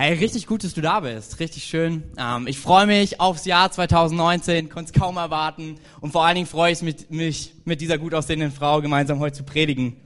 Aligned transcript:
Hey, 0.00 0.12
richtig 0.12 0.46
gut, 0.46 0.62
dass 0.62 0.74
du 0.74 0.80
da 0.80 1.00
bist. 1.00 1.40
Richtig 1.40 1.64
schön. 1.64 2.04
Ähm, 2.16 2.46
ich 2.46 2.60
freue 2.60 2.86
mich 2.86 3.18
aufs 3.18 3.46
Jahr 3.46 3.68
2019, 3.68 4.68
konnte 4.68 4.92
es 4.92 5.00
kaum 5.00 5.16
erwarten. 5.16 5.80
Und 6.00 6.12
vor 6.12 6.24
allen 6.24 6.36
Dingen 6.36 6.46
freue 6.46 6.70
ich 6.70 6.82
mich, 6.82 7.10
mich 7.10 7.52
mit 7.64 7.80
dieser 7.80 7.98
gut 7.98 8.14
aussehenden 8.14 8.52
Frau 8.52 8.80
gemeinsam 8.80 9.18
heute 9.18 9.38
zu 9.38 9.42
predigen. 9.42 9.96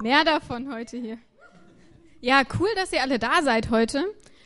Mehr 0.00 0.24
davon 0.24 0.72
heute 0.72 0.98
hier. 0.98 1.18
Ja, 2.20 2.44
cool, 2.60 2.68
dass 2.76 2.92
ihr 2.92 3.02
alle 3.02 3.18
da 3.18 3.42
seid 3.42 3.70
heute. 3.70 4.04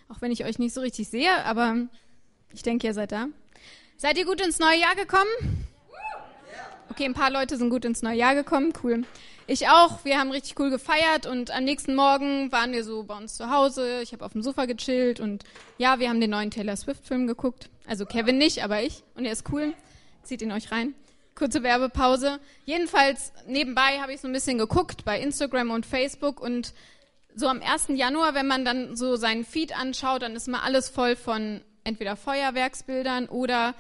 Auch 0.09 0.23
wenn 0.23 0.33
ich 0.33 0.47
euch 0.47 0.59
nicht 0.59 0.73
so 0.73 0.81
richtig 0.81 1.07
sehe, 1.09 1.45
aber 1.45 1.77
ich 2.55 2.63
denke, 2.63 2.87
ihr 2.87 2.95
seid 2.95 3.13
da. 3.13 3.27
Seid 3.99 4.17
ihr 4.17 4.25
gut 4.25 4.41
ins 4.41 4.59
neue 4.59 4.81
Jahr 4.81 4.95
gekommen? 4.95 5.58
Okay, 6.91 7.05
ein 7.05 7.15
paar 7.15 7.31
Leute 7.31 7.57
sind 7.57 7.71
gut 7.71 7.85
ins 7.85 8.03
neue 8.03 8.17
Jahr 8.17 8.35
gekommen. 8.35 8.73
Cool. 8.83 9.03
Ich 9.47 9.69
auch. 9.69 10.05
Wir 10.05 10.19
haben 10.19 10.31
richtig 10.31 10.59
cool 10.59 10.71
gefeiert 10.71 11.27
und 11.27 11.51
am 11.51 11.65
nächsten 11.65 11.95
Morgen 11.95 12.51
waren 12.51 12.73
wir 12.73 12.83
so 12.83 13.03
bei 13.03 13.17
uns 13.17 13.37
zu 13.37 13.51
Hause. 13.51 14.01
Ich 14.03 14.13
habe 14.13 14.25
auf 14.25 14.33
dem 14.33 14.43
Sofa 14.43 14.65
gechillt 14.65 15.21
und 15.21 15.45
ja, 15.77 15.99
wir 15.99 16.09
haben 16.09 16.21
den 16.21 16.31
neuen 16.31 16.51
Taylor 16.51 16.77
Swift-Film 16.77 17.27
geguckt. 17.27 17.69
Also 17.87 18.05
Kevin 18.05 18.39
nicht, 18.39 18.65
aber 18.65 18.83
ich. 18.83 19.03
Und 19.15 19.25
er 19.25 19.33
ist 19.33 19.45
cool. 19.53 19.75
Zieht 20.23 20.43
ihn 20.43 20.53
euch 20.53 20.73
rein. 20.73 20.95
Kurze 21.35 21.63
Werbepause. 21.63 22.41
Jedenfalls 22.65 23.33
nebenbei 23.47 24.01
habe 24.01 24.13
ich 24.13 24.21
so 24.21 24.29
ein 24.29 24.33
bisschen 24.33 24.59
geguckt 24.59 25.05
bei 25.05 25.21
Instagram 25.21 25.71
und 25.71 25.87
Facebook 25.87 26.41
und 26.41 26.75
so 27.35 27.49
am 27.49 27.63
1. 27.63 27.89
Januar, 27.91 28.35
wenn 28.35 28.47
man 28.47 28.65
dann 28.65 28.97
so 28.97 29.17
seinen 29.17 29.45
Feed 29.45 29.79
anschaut, 29.79 30.23
dann 30.23 30.35
ist 30.35 30.49
mal 30.49 30.61
alles 30.61 30.89
voll 30.89 31.17
von 31.17 31.61
entweder 31.85 32.17
Feuerwerksbildern 32.17 33.29
oder 33.29 33.75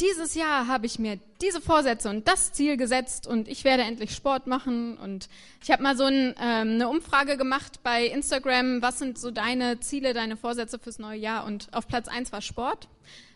dieses 0.00 0.34
Jahr 0.34 0.68
habe 0.68 0.86
ich 0.86 0.98
mir 0.98 1.18
diese 1.42 1.60
Vorsätze 1.60 2.08
und 2.08 2.28
das 2.28 2.52
Ziel 2.52 2.76
gesetzt 2.76 3.26
und 3.26 3.48
ich 3.48 3.64
werde 3.64 3.82
endlich 3.82 4.14
Sport 4.14 4.46
machen. 4.46 4.96
Und 4.96 5.28
ich 5.62 5.70
habe 5.70 5.82
mal 5.82 5.96
so 5.96 6.04
ein, 6.04 6.34
ähm, 6.40 6.74
eine 6.74 6.88
Umfrage 6.88 7.36
gemacht 7.36 7.80
bei 7.82 8.06
Instagram, 8.06 8.80
was 8.80 8.98
sind 8.98 9.18
so 9.18 9.30
deine 9.30 9.80
Ziele, 9.80 10.14
deine 10.14 10.36
Vorsätze 10.36 10.78
fürs 10.78 10.98
neue 10.98 11.18
Jahr? 11.18 11.44
Und 11.44 11.68
auf 11.72 11.88
Platz 11.88 12.06
eins 12.06 12.32
war 12.32 12.42
Sport. 12.42 12.88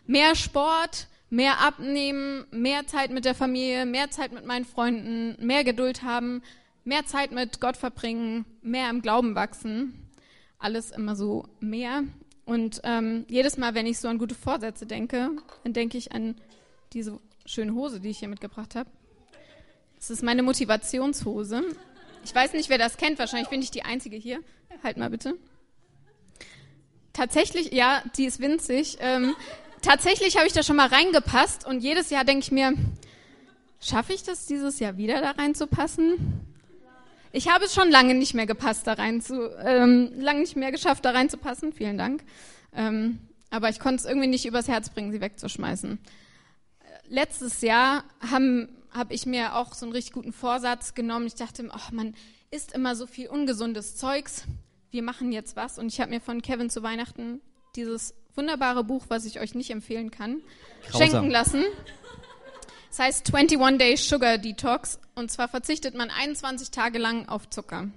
Mehr 0.07 0.35
Sport, 0.35 1.07
mehr 1.29 1.59
abnehmen, 1.59 2.45
mehr 2.51 2.87
Zeit 2.87 3.11
mit 3.11 3.25
der 3.25 3.35
Familie, 3.35 3.85
mehr 3.85 4.09
Zeit 4.09 4.31
mit 4.31 4.45
meinen 4.45 4.65
Freunden, 4.65 5.35
mehr 5.45 5.63
Geduld 5.63 6.03
haben, 6.03 6.43
mehr 6.85 7.05
Zeit 7.05 7.31
mit 7.31 7.59
Gott 7.59 7.75
verbringen, 7.75 8.45
mehr 8.61 8.89
im 8.89 9.01
Glauben 9.01 9.35
wachsen. 9.35 10.09
Alles 10.59 10.91
immer 10.91 11.15
so 11.15 11.45
mehr. 11.59 12.03
Und 12.45 12.81
ähm, 12.83 13.25
jedes 13.29 13.57
Mal, 13.57 13.73
wenn 13.73 13.85
ich 13.85 13.99
so 13.99 14.07
an 14.07 14.17
gute 14.17 14.35
Vorsätze 14.35 14.85
denke, 14.85 15.31
dann 15.63 15.73
denke 15.73 15.97
ich 15.97 16.11
an 16.11 16.35
diese 16.93 17.19
schöne 17.45 17.73
Hose, 17.73 17.99
die 17.99 18.09
ich 18.09 18.19
hier 18.19 18.27
mitgebracht 18.27 18.75
habe. 18.75 18.89
Das 19.97 20.09
ist 20.09 20.23
meine 20.23 20.43
Motivationshose. 20.43 21.63
Ich 22.23 22.33
weiß 22.33 22.53
nicht, 22.53 22.69
wer 22.69 22.77
das 22.77 22.97
kennt. 22.97 23.19
Wahrscheinlich 23.19 23.49
bin 23.49 23.61
ich 23.61 23.71
die 23.71 23.83
Einzige 23.83 24.15
hier. 24.15 24.39
Halt 24.83 24.97
mal 24.97 25.09
bitte. 25.09 25.35
Tatsächlich, 27.13 27.71
ja, 27.71 28.03
die 28.17 28.25
ist 28.25 28.39
winzig. 28.39 28.97
Ähm, 28.99 29.35
tatsächlich 29.81 30.37
habe 30.37 30.47
ich 30.47 30.53
da 30.53 30.63
schon 30.63 30.75
mal 30.75 30.87
reingepasst 30.87 31.65
und 31.65 31.81
jedes 31.81 32.09
Jahr 32.09 32.25
denke 32.25 32.43
ich 32.43 32.51
mir, 32.51 32.73
schaffe 33.79 34.13
ich 34.13 34.23
das 34.23 34.45
dieses 34.45 34.79
Jahr 34.79 34.97
wieder 34.97 35.21
da 35.21 35.31
reinzupassen? 35.31 36.41
Ich 37.31 37.49
habe 37.49 37.65
es 37.65 37.73
schon 37.73 37.89
lange 37.89 38.13
nicht 38.13 38.33
mehr 38.33 38.45
gepasst, 38.45 38.87
da 38.87 38.93
rein 38.93 39.21
zu, 39.21 39.49
ähm, 39.63 40.11
lange 40.17 40.41
nicht 40.41 40.55
mehr 40.55 40.71
geschafft, 40.71 41.05
da 41.05 41.11
reinzupassen. 41.11 41.73
Vielen 41.73 41.97
Dank. 41.97 42.23
Ähm, 42.75 43.19
aber 43.49 43.69
ich 43.69 43.79
konnte 43.79 43.97
es 43.97 44.05
irgendwie 44.05 44.27
nicht 44.27 44.45
übers 44.45 44.67
Herz 44.67 44.89
bringen, 44.89 45.11
sie 45.11 45.21
wegzuschmeißen 45.21 45.99
letztes 47.13 47.61
Jahr 47.61 48.03
habe 48.31 48.67
hab 48.91 49.11
ich 49.11 49.25
mir 49.25 49.55
auch 49.55 49.73
so 49.73 49.85
einen 49.85 49.93
richtig 49.93 50.13
guten 50.13 50.33
Vorsatz 50.33 50.93
genommen. 50.93 51.27
Ich 51.27 51.35
dachte, 51.35 51.67
ach, 51.71 51.91
man 51.91 52.15
isst 52.51 52.73
immer 52.73 52.95
so 52.95 53.07
viel 53.07 53.27
ungesundes 53.27 53.95
Zeugs. 53.95 54.43
Wir 54.91 55.03
machen 55.03 55.31
jetzt 55.31 55.55
was. 55.55 55.79
Und 55.79 55.87
ich 55.87 56.01
habe 56.01 56.09
mir 56.09 56.21
von 56.21 56.41
Kevin 56.41 56.69
zu 56.69 56.83
Weihnachten 56.83 57.39
dieses 57.75 58.13
wunderbare 58.35 58.83
Buch, 58.83 59.05
was 59.09 59.25
ich 59.25 59.39
euch 59.39 59.55
nicht 59.55 59.69
empfehlen 59.69 60.11
kann, 60.11 60.41
Grausam. 60.87 61.09
schenken 61.09 61.29
lassen. 61.29 61.63
Es 62.91 62.99
heißt 62.99 63.33
21 63.33 63.77
Days 63.79 64.07
Sugar 64.07 64.37
Detox. 64.37 64.99
Und 65.15 65.31
zwar 65.31 65.47
verzichtet 65.47 65.95
man 65.95 66.09
21 66.09 66.71
Tage 66.71 66.99
lang 66.99 67.27
auf 67.27 67.49
Zucker. 67.49 67.89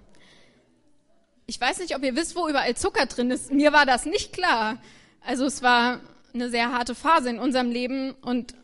Ich 1.46 1.60
weiß 1.60 1.78
nicht, 1.78 1.94
ob 1.94 2.02
ihr 2.02 2.16
wisst, 2.16 2.36
wo 2.36 2.48
überall 2.48 2.76
Zucker 2.76 3.06
drin 3.06 3.30
ist. 3.30 3.52
Mir 3.52 3.72
war 3.72 3.86
das 3.86 4.04
nicht 4.04 4.32
klar. 4.32 4.78
Also 5.24 5.44
es 5.44 5.62
war 5.62 6.00
eine 6.34 6.50
sehr 6.50 6.72
harte 6.72 6.94
Phase 6.94 7.30
in 7.30 7.38
unserem 7.38 7.70
Leben 7.70 8.12
und 8.22 8.54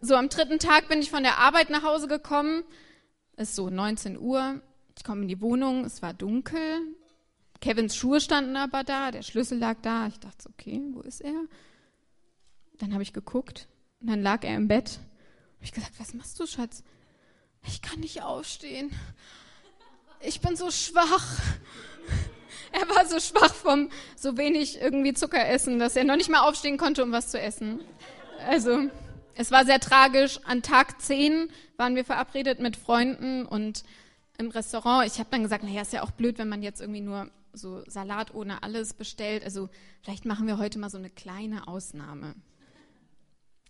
so 0.00 0.14
am 0.14 0.28
dritten 0.28 0.58
Tag 0.58 0.88
bin 0.88 1.00
ich 1.00 1.10
von 1.10 1.22
der 1.22 1.38
Arbeit 1.38 1.70
nach 1.70 1.82
Hause 1.82 2.08
gekommen. 2.08 2.64
Es 3.36 3.50
ist 3.50 3.56
so 3.56 3.70
19 3.70 4.18
Uhr. 4.18 4.60
Ich 4.96 5.04
komme 5.04 5.22
in 5.22 5.28
die 5.28 5.40
Wohnung. 5.40 5.84
Es 5.84 6.02
war 6.02 6.14
dunkel. 6.14 6.80
Kevins 7.60 7.96
Schuhe 7.96 8.20
standen 8.20 8.56
aber 8.56 8.84
da. 8.84 9.10
Der 9.10 9.22
Schlüssel 9.22 9.58
lag 9.58 9.78
da. 9.82 10.06
Ich 10.06 10.18
dachte, 10.18 10.48
okay, 10.48 10.80
wo 10.92 11.00
ist 11.00 11.20
er? 11.20 11.44
Dann 12.78 12.92
habe 12.92 13.02
ich 13.02 13.12
geguckt 13.12 13.68
und 14.00 14.10
dann 14.10 14.22
lag 14.22 14.44
er 14.44 14.56
im 14.56 14.68
Bett. 14.68 14.98
Habe 15.56 15.64
ich 15.64 15.72
gesagt, 15.72 15.94
was 15.98 16.14
machst 16.14 16.38
du, 16.38 16.46
Schatz? 16.46 16.82
Ich 17.66 17.82
kann 17.82 18.00
nicht 18.00 18.22
aufstehen. 18.22 18.90
Ich 20.20 20.40
bin 20.40 20.56
so 20.56 20.70
schwach. 20.70 21.40
Er 22.72 22.88
war 22.94 23.06
so 23.06 23.20
schwach 23.20 23.54
vom 23.54 23.90
so 24.16 24.36
wenig 24.36 24.80
irgendwie 24.80 25.14
Zucker 25.14 25.48
essen, 25.48 25.78
dass 25.78 25.96
er 25.96 26.04
noch 26.04 26.16
nicht 26.16 26.28
mal 26.28 26.40
aufstehen 26.40 26.76
konnte, 26.76 27.02
um 27.02 27.12
was 27.12 27.28
zu 27.28 27.40
essen. 27.40 27.80
Also 28.46 28.90
es 29.36 29.50
war 29.50 29.64
sehr 29.64 29.80
tragisch. 29.80 30.40
An 30.44 30.62
Tag 30.62 31.00
10 31.00 31.50
waren 31.76 31.94
wir 31.94 32.04
verabredet 32.04 32.58
mit 32.58 32.76
Freunden 32.76 33.44
und 33.44 33.84
im 34.38 34.50
Restaurant. 34.50 35.06
Ich 35.06 35.18
habe 35.18 35.28
dann 35.30 35.42
gesagt, 35.42 35.62
naja, 35.62 35.82
ist 35.82 35.92
ja 35.92 36.02
auch 36.02 36.10
blöd, 36.10 36.38
wenn 36.38 36.48
man 36.48 36.62
jetzt 36.62 36.80
irgendwie 36.80 37.02
nur 37.02 37.30
so 37.52 37.82
Salat 37.86 38.34
ohne 38.34 38.62
alles 38.62 38.94
bestellt. 38.94 39.44
Also 39.44 39.68
vielleicht 40.02 40.24
machen 40.24 40.46
wir 40.46 40.58
heute 40.58 40.78
mal 40.78 40.90
so 40.90 40.98
eine 40.98 41.10
kleine 41.10 41.68
Ausnahme. 41.68 42.34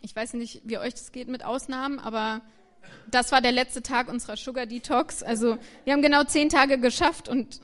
Ich 0.01 0.15
weiß 0.15 0.35
nicht, 0.35 0.63
wie 0.65 0.79
euch 0.79 0.95
das 0.95 1.13
geht 1.13 1.29
mit 1.29 1.45
Ausnahmen, 1.45 1.99
aber 1.99 2.43
das 3.11 3.33
war 3.33 3.41
der 3.41 3.53
letzte 3.53 3.83
Tag 3.83 4.09
unserer 4.09 4.37
Sugar 4.37 4.67
Detox. 4.67 5.23
Also 5.23 5.59
wir 5.85 5.93
haben 5.93 6.03
genau 6.03 6.25
zehn 6.25 6.49
Tage 6.49 6.79
geschafft 6.79 7.29
und 7.29 7.61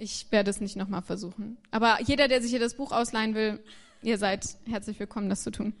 ich 0.00 0.26
werde 0.30 0.50
es 0.50 0.60
nicht 0.60 0.76
nochmal 0.76 1.02
versuchen. 1.02 1.58
Aber 1.70 1.98
jeder, 2.02 2.28
der 2.28 2.40
sich 2.40 2.50
hier 2.50 2.60
das 2.60 2.74
Buch 2.74 2.92
ausleihen 2.92 3.34
will, 3.34 3.62
ihr 4.02 4.16
seid 4.16 4.46
herzlich 4.66 4.98
willkommen, 4.98 5.28
das 5.28 5.42
zu 5.42 5.50
tun. 5.50 5.74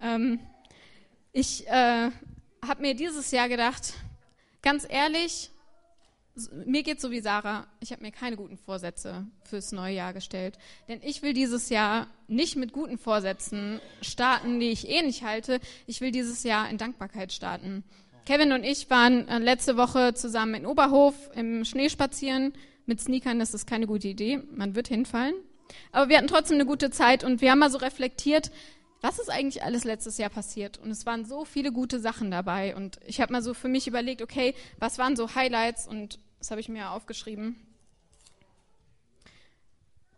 Ähm, 0.00 0.40
ich 1.36 1.68
äh, 1.68 2.10
habe 2.66 2.80
mir 2.80 2.94
dieses 2.94 3.30
Jahr 3.30 3.50
gedacht, 3.50 3.92
ganz 4.62 4.86
ehrlich, 4.88 5.50
mir 6.64 6.82
geht 6.82 6.98
so 6.98 7.10
wie 7.10 7.20
Sarah, 7.20 7.66
ich 7.80 7.92
habe 7.92 8.02
mir 8.02 8.10
keine 8.10 8.36
guten 8.36 8.56
Vorsätze 8.56 9.26
fürs 9.42 9.70
neue 9.72 9.94
Jahr 9.94 10.14
gestellt. 10.14 10.56
Denn 10.88 11.00
ich 11.02 11.20
will 11.20 11.34
dieses 11.34 11.68
Jahr 11.68 12.06
nicht 12.26 12.56
mit 12.56 12.72
guten 12.72 12.96
Vorsätzen 12.96 13.80
starten, 14.00 14.60
die 14.60 14.70
ich 14.70 14.88
eh 14.88 15.02
nicht 15.02 15.24
halte. 15.24 15.60
Ich 15.86 16.00
will 16.00 16.10
dieses 16.10 16.42
Jahr 16.42 16.70
in 16.70 16.78
Dankbarkeit 16.78 17.34
starten. 17.34 17.84
Kevin 18.24 18.52
und 18.52 18.64
ich 18.64 18.88
waren 18.88 19.28
äh, 19.28 19.38
letzte 19.38 19.76
Woche 19.76 20.14
zusammen 20.14 20.54
in 20.54 20.66
Oberhof 20.66 21.14
im 21.34 21.66
Schnee 21.66 21.90
spazieren. 21.90 22.54
Mit 22.86 22.98
Sneakern 23.00 23.38
das 23.38 23.52
ist 23.52 23.66
keine 23.66 23.86
gute 23.86 24.08
Idee. 24.08 24.40
Man 24.54 24.74
wird 24.74 24.88
hinfallen. 24.88 25.34
Aber 25.92 26.08
wir 26.08 26.16
hatten 26.16 26.28
trotzdem 26.28 26.56
eine 26.56 26.66
gute 26.66 26.90
Zeit 26.90 27.24
und 27.24 27.42
wir 27.42 27.50
haben 27.50 27.58
mal 27.58 27.70
so 27.70 27.78
reflektiert, 27.78 28.50
was 29.00 29.18
ist 29.18 29.30
eigentlich 29.30 29.62
alles 29.62 29.84
letztes 29.84 30.18
Jahr 30.18 30.30
passiert? 30.30 30.78
Und 30.78 30.90
es 30.90 31.06
waren 31.06 31.24
so 31.24 31.44
viele 31.44 31.72
gute 31.72 32.00
Sachen 32.00 32.30
dabei. 32.30 32.74
Und 32.74 32.98
ich 33.06 33.20
habe 33.20 33.32
mal 33.32 33.42
so 33.42 33.54
für 33.54 33.68
mich 33.68 33.86
überlegt, 33.86 34.22
okay, 34.22 34.54
was 34.78 34.98
waren 34.98 35.16
so 35.16 35.34
Highlights? 35.34 35.86
Und 35.86 36.18
das 36.38 36.50
habe 36.50 36.60
ich 36.60 36.68
mir 36.68 36.90
aufgeschrieben. 36.90 37.56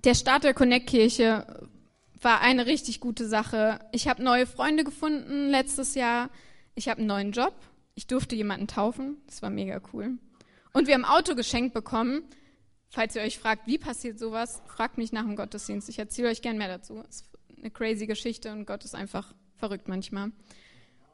Der 0.04 0.14
Start 0.14 0.44
der 0.44 0.54
Connect-Kirche 0.54 1.68
war 2.20 2.40
eine 2.40 2.66
richtig 2.66 3.00
gute 3.00 3.26
Sache. 3.26 3.80
Ich 3.92 4.08
habe 4.08 4.22
neue 4.22 4.46
Freunde 4.46 4.84
gefunden 4.84 5.48
letztes 5.48 5.94
Jahr. 5.94 6.30
Ich 6.74 6.88
habe 6.88 6.98
einen 6.98 7.08
neuen 7.08 7.32
Job. 7.32 7.54
Ich 7.94 8.06
durfte 8.06 8.36
jemanden 8.36 8.68
taufen. 8.68 9.16
Das 9.26 9.42
war 9.42 9.50
mega 9.50 9.80
cool. 9.92 10.18
Und 10.72 10.86
wir 10.86 10.94
haben 10.94 11.04
Auto 11.04 11.34
geschenkt 11.34 11.74
bekommen. 11.74 12.22
Falls 12.90 13.16
ihr 13.16 13.22
euch 13.22 13.38
fragt, 13.38 13.66
wie 13.66 13.76
passiert 13.76 14.18
sowas, 14.18 14.62
fragt 14.66 14.96
mich 14.96 15.12
nach 15.12 15.24
dem 15.24 15.36
Gottesdienst. 15.36 15.88
Ich 15.88 15.98
erzähle 15.98 16.28
euch 16.28 16.40
gern 16.40 16.56
mehr 16.56 16.68
dazu. 16.68 17.02
Es 17.08 17.24
eine 17.60 17.70
crazy 17.70 18.06
Geschichte 18.06 18.52
und 18.52 18.66
Gott 18.66 18.84
ist 18.84 18.94
einfach 18.94 19.34
verrückt 19.56 19.88
manchmal. 19.88 20.32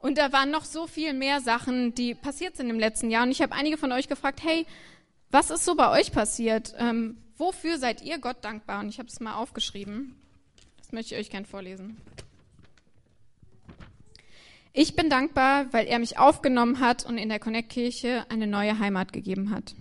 Und 0.00 0.19
da 0.19 0.32
waren 0.32 0.50
noch 0.50 0.64
so 0.64 0.87
viel 0.87 1.14
mehr 1.14 1.41
Sachen, 1.41 1.94
die 1.94 2.14
passiert 2.14 2.56
sind 2.56 2.69
im 2.69 2.79
letzten 2.79 3.11
Jahr. 3.11 3.23
Und 3.23 3.31
ich 3.31 3.41
habe 3.41 3.55
einige 3.55 3.79
von 3.79 3.91
euch 3.91 4.06
gefragt, 4.06 4.43
hey, 4.43 4.67
was 5.31 5.50
ist 5.50 5.64
so 5.64 5.75
bei 5.75 5.91
euch 5.99 6.12
passiert? 6.12 6.75
Ähm, 6.79 7.17
wofür 7.38 7.79
seid 7.79 8.02
ihr 8.02 8.19
Gott 8.19 8.44
dankbar? 8.44 8.81
Und 8.81 8.88
ich 8.88 8.99
habe 8.99 9.08
es 9.08 9.20
mal 9.20 9.35
aufgeschrieben. 9.35 10.14
Das 10.76 10.93
möchte 10.93 11.14
ich 11.14 11.20
euch 11.20 11.31
gern 11.31 11.46
vorlesen. 11.46 11.96
Ich 14.75 14.96
bin 14.96 15.08
dankbar, 15.08 15.73
weil 15.73 15.87
er 15.87 15.99
mich 15.99 16.19
aufgenommen 16.19 16.81
hat 16.81 17.06
und 17.06 17.17
in 17.17 17.29
der 17.29 17.38
Connect-Kirche 17.38 18.26
eine 18.29 18.46
neue 18.46 18.79
Heimat 18.79 19.12
gegeben 19.12 19.50
hat. 19.50 19.75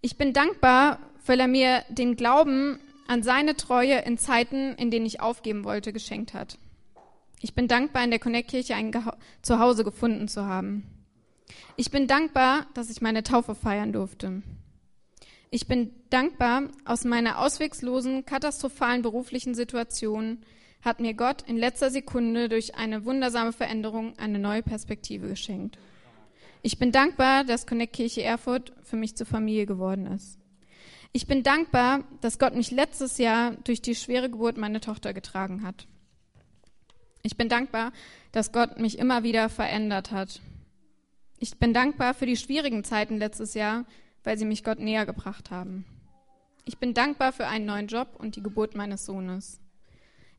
Ich 0.00 0.16
bin 0.16 0.32
dankbar, 0.32 0.98
weil 1.26 1.38
er 1.38 1.46
mir 1.46 1.84
den 1.90 2.16
Glauben 2.16 2.80
an 3.12 3.22
seine 3.22 3.54
Treue 3.56 3.98
in 3.98 4.16
Zeiten, 4.16 4.74
in 4.76 4.90
denen 4.90 5.04
ich 5.04 5.20
aufgeben 5.20 5.64
wollte, 5.64 5.92
geschenkt 5.92 6.32
hat. 6.32 6.58
Ich 7.42 7.54
bin 7.54 7.68
dankbar, 7.68 8.02
in 8.04 8.10
der 8.10 8.18
Connect-Kirche 8.18 8.74
ein 8.74 8.90
Zuhause 9.42 9.84
gefunden 9.84 10.28
zu 10.28 10.46
haben. 10.46 10.84
Ich 11.76 11.90
bin 11.90 12.06
dankbar, 12.06 12.66
dass 12.72 12.88
ich 12.88 13.02
meine 13.02 13.22
Taufe 13.22 13.54
feiern 13.54 13.92
durfte. 13.92 14.42
Ich 15.50 15.66
bin 15.66 15.92
dankbar, 16.08 16.62
aus 16.86 17.04
meiner 17.04 17.38
auswegslosen, 17.38 18.24
katastrophalen 18.24 19.02
beruflichen 19.02 19.54
Situation 19.54 20.38
hat 20.80 20.98
mir 20.98 21.12
Gott 21.12 21.42
in 21.42 21.58
letzter 21.58 21.90
Sekunde 21.90 22.48
durch 22.48 22.76
eine 22.76 23.04
wundersame 23.04 23.52
Veränderung 23.52 24.18
eine 24.18 24.38
neue 24.38 24.62
Perspektive 24.62 25.28
geschenkt. 25.28 25.78
Ich 26.62 26.78
bin 26.78 26.92
dankbar, 26.92 27.44
dass 27.44 27.66
Connect 27.66 27.92
Kirche 27.92 28.22
Erfurt 28.22 28.72
für 28.82 28.96
mich 28.96 29.16
zur 29.16 29.26
Familie 29.26 29.66
geworden 29.66 30.06
ist. 30.06 30.38
Ich 31.14 31.26
bin 31.26 31.42
dankbar, 31.42 32.04
dass 32.22 32.38
Gott 32.38 32.54
mich 32.54 32.70
letztes 32.70 33.18
Jahr 33.18 33.52
durch 33.64 33.82
die 33.82 33.94
schwere 33.94 34.30
Geburt 34.30 34.56
meiner 34.56 34.80
Tochter 34.80 35.12
getragen 35.12 35.62
hat. 35.62 35.86
Ich 37.22 37.36
bin 37.36 37.50
dankbar, 37.50 37.92
dass 38.32 38.50
Gott 38.50 38.78
mich 38.78 38.98
immer 38.98 39.22
wieder 39.22 39.50
verändert 39.50 40.10
hat. 40.10 40.40
Ich 41.38 41.58
bin 41.58 41.74
dankbar 41.74 42.14
für 42.14 42.24
die 42.24 42.36
schwierigen 42.38 42.82
Zeiten 42.82 43.18
letztes 43.18 43.52
Jahr, 43.52 43.84
weil 44.24 44.38
sie 44.38 44.46
mich 44.46 44.64
Gott 44.64 44.78
näher 44.78 45.04
gebracht 45.04 45.50
haben. 45.50 45.84
Ich 46.64 46.78
bin 46.78 46.94
dankbar 46.94 47.32
für 47.32 47.46
einen 47.46 47.66
neuen 47.66 47.88
Job 47.88 48.16
und 48.16 48.36
die 48.36 48.42
Geburt 48.42 48.74
meines 48.74 49.04
Sohnes. 49.04 49.60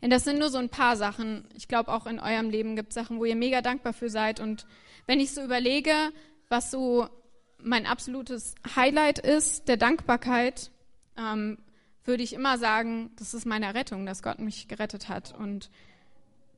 Und 0.01 0.09
das 0.09 0.23
sind 0.23 0.39
nur 0.39 0.49
so 0.49 0.57
ein 0.57 0.69
paar 0.69 0.97
Sachen. 0.97 1.45
Ich 1.53 1.67
glaube, 1.67 1.93
auch 1.93 2.07
in 2.07 2.19
eurem 2.19 2.49
Leben 2.49 2.75
gibt 2.75 2.89
es 2.89 2.95
Sachen, 2.95 3.19
wo 3.19 3.25
ihr 3.25 3.35
mega 3.35 3.61
dankbar 3.61 3.93
für 3.93 4.09
seid. 4.09 4.39
Und 4.39 4.65
wenn 5.05 5.19
ich 5.19 5.33
so 5.33 5.43
überlege, 5.43 5.93
was 6.49 6.71
so 6.71 7.07
mein 7.63 7.85
absolutes 7.85 8.55
Highlight 8.75 9.19
ist, 9.19 9.67
der 9.67 9.77
Dankbarkeit, 9.77 10.71
ähm, 11.17 11.57
würde 12.05 12.23
ich 12.23 12.33
immer 12.33 12.57
sagen, 12.57 13.11
das 13.17 13.33
ist 13.33 13.45
meine 13.45 13.73
Rettung, 13.73 14.05
dass 14.05 14.23
Gott 14.23 14.39
mich 14.39 14.67
gerettet 14.67 15.07
hat. 15.07 15.33
Und 15.37 15.69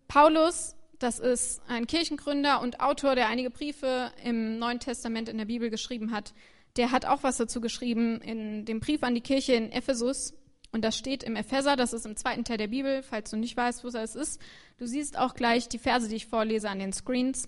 Paulus, 0.07 0.75
das 1.00 1.19
ist 1.19 1.62
ein 1.68 1.88
Kirchengründer 1.88 2.62
und 2.62 2.80
Autor, 2.80 3.16
der 3.16 3.28
einige 3.28 3.52
Briefe 3.52 4.12
im 4.24 4.57
Neuen 4.57 4.80
Testament 4.80 5.30
in 5.30 5.38
der 5.38 5.46
Bibel 5.46 5.69
geschrieben 5.69 6.12
hat 6.12 6.34
der 6.75 6.92
hat 6.92 7.06
auch 7.06 7.24
was 7.24 7.38
dazu 7.38 7.62
geschrieben 7.62 8.19
in 8.22 8.66
dem 8.66 8.80
Brief 8.80 9.04
an 9.04 9.16
die 9.16 9.22
Kirche 9.22 9.54
in 9.54 9.72
Ephesus. 9.72 10.34
Und 10.72 10.84
das 10.84 10.98
steht 10.98 11.24
im 11.24 11.38
Epheser, 11.38 11.78
das 11.78 11.94
ist 11.94 12.06
im 12.06 12.18
zweiten 12.18 12.44
Teil 12.44 12.57
der 12.57 12.68
Bibel, 12.68 13.02
falls 13.02 13.30
du 13.30 13.38
nicht 13.38 13.56
weißt, 13.56 13.84
wo 13.84 13.88
es 13.88 14.16
ist. 14.16 14.42
Du 14.78 14.86
siehst 14.86 15.18
auch 15.18 15.34
gleich 15.34 15.69
die 15.69 15.78
Verse, 15.78 16.10
die 16.10 16.18
ich 16.18 16.25
vorlese 16.25 16.69
an 16.69 16.80
den 16.80 16.92
Screens. 16.92 17.48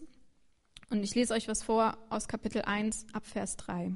Und 0.89 1.03
ich 1.03 1.15
lese 1.15 1.33
euch 1.33 1.47
was 1.47 1.63
vor 1.63 1.97
aus 2.09 2.27
Kapitel 2.27 2.61
1 2.61 3.07
ab 3.11 3.25
Vers 3.25 3.57
3. 3.57 3.93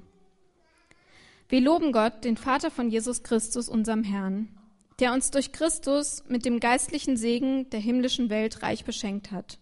Wir 1.48 1.62
loben 1.62 1.92
Gott, 1.92 2.24
den 2.24 2.38
Vater 2.38 2.70
von 2.70 2.90
Jesus 2.90 3.24
Christus, 3.24 3.70
unserem 3.70 4.04
Herrn, 4.04 4.50
der 5.00 5.14
uns 5.14 5.32
durch 5.32 5.52
Christus 5.52 6.24
mit 6.28 6.46
dem 6.46 6.60
geistlichen 6.60 7.18
Segen 7.18 7.70
der 7.70 7.80
himmlischen 7.80 8.30
Welt 8.30 8.62
reich 8.62 8.84
beschenkt 8.84 9.32
hat. 9.32 9.58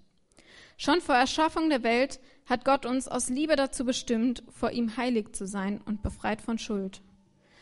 Schon 0.78 1.02
vor 1.02 1.16
Erschaffung 1.16 1.70
der 1.70 1.84
Welt 1.84 2.20
hat 2.46 2.66
Gott 2.66 2.86
uns 2.86 3.08
aus 3.08 3.30
Liebe 3.30 3.56
dazu 3.56 3.86
bestimmt, 3.86 4.44
vor 4.50 4.72
ihm 4.72 4.98
heilig 4.98 5.34
zu 5.34 5.46
sein 5.46 5.82
und 5.86 6.02
befreit 6.02 6.42
von 6.42 6.58
Schuld. 6.58 7.02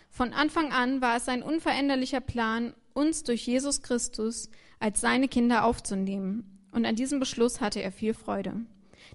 Von 0.09 0.33
Anfang 0.33 0.71
an 0.71 1.01
war 1.01 1.17
es 1.17 1.25
sein 1.25 1.43
unveränderlicher 1.43 2.21
Plan, 2.21 2.73
uns 2.93 3.23
durch 3.23 3.45
Jesus 3.45 3.81
Christus 3.81 4.49
als 4.79 5.01
seine 5.01 5.27
Kinder 5.27 5.65
aufzunehmen. 5.65 6.59
Und 6.71 6.85
an 6.85 6.95
diesem 6.95 7.19
Beschluss 7.19 7.59
hatte 7.59 7.81
er 7.81 7.91
viel 7.91 8.13
Freude. 8.13 8.61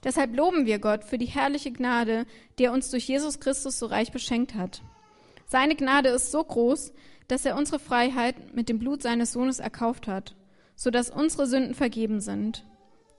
Deshalb 0.04 0.36
loben 0.36 0.66
wir 0.66 0.78
Gott 0.78 1.04
für 1.04 1.18
die 1.18 1.26
herrliche 1.26 1.72
Gnade, 1.72 2.26
die 2.58 2.64
er 2.64 2.72
uns 2.72 2.90
durch 2.90 3.06
Jesus 3.08 3.40
Christus 3.40 3.78
so 3.78 3.86
reich 3.86 4.12
beschenkt 4.12 4.54
hat. 4.54 4.82
Seine 5.46 5.76
Gnade 5.76 6.08
ist 6.08 6.32
so 6.32 6.42
groß, 6.42 6.92
dass 7.28 7.44
er 7.44 7.56
unsere 7.56 7.78
Freiheit 7.78 8.54
mit 8.54 8.68
dem 8.68 8.78
Blut 8.78 9.02
seines 9.02 9.32
Sohnes 9.32 9.58
erkauft 9.58 10.06
hat, 10.08 10.34
so 10.74 10.90
dass 10.90 11.10
unsere 11.10 11.46
Sünden 11.46 11.74
vergeben 11.74 12.20
sind. 12.20 12.64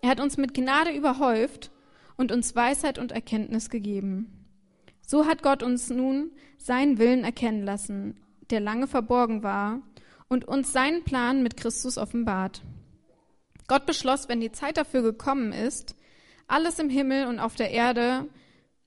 Er 0.01 0.09
hat 0.09 0.19
uns 0.19 0.37
mit 0.37 0.53
Gnade 0.53 0.91
überhäuft 0.91 1.71
und 2.17 2.31
uns 2.31 2.55
Weisheit 2.55 2.99
und 2.99 3.11
Erkenntnis 3.11 3.69
gegeben. 3.69 4.45
So 5.05 5.25
hat 5.25 5.43
Gott 5.43 5.63
uns 5.63 5.89
nun 5.89 6.31
seinen 6.57 6.97
Willen 6.97 7.23
erkennen 7.23 7.63
lassen, 7.63 8.19
der 8.49 8.59
lange 8.59 8.87
verborgen 8.87 9.43
war, 9.43 9.81
und 10.27 10.45
uns 10.45 10.73
seinen 10.73 11.03
Plan 11.03 11.43
mit 11.43 11.57
Christus 11.57 11.97
offenbart. 11.97 12.63
Gott 13.67 13.85
beschloss, 13.85 14.29
wenn 14.29 14.41
die 14.41 14.51
Zeit 14.51 14.77
dafür 14.77 15.01
gekommen 15.01 15.53
ist, 15.53 15.95
alles 16.47 16.79
im 16.79 16.89
Himmel 16.89 17.27
und 17.27 17.39
auf 17.39 17.55
der 17.55 17.71
Erde 17.71 18.27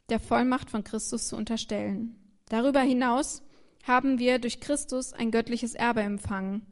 der 0.09 0.21
Vollmacht 0.21 0.71
von 0.71 0.85
Christus 0.85 1.29
zu 1.29 1.37
unterstellen. 1.37 2.17
Darüber 2.49 2.81
hinaus 2.81 3.43
haben 3.85 4.19
wir 4.19 4.39
durch 4.39 4.61
Christus 4.61 5.13
ein 5.13 5.31
göttliches 5.31 5.75
Erbe 5.75 6.03
empfangen. 6.03 6.67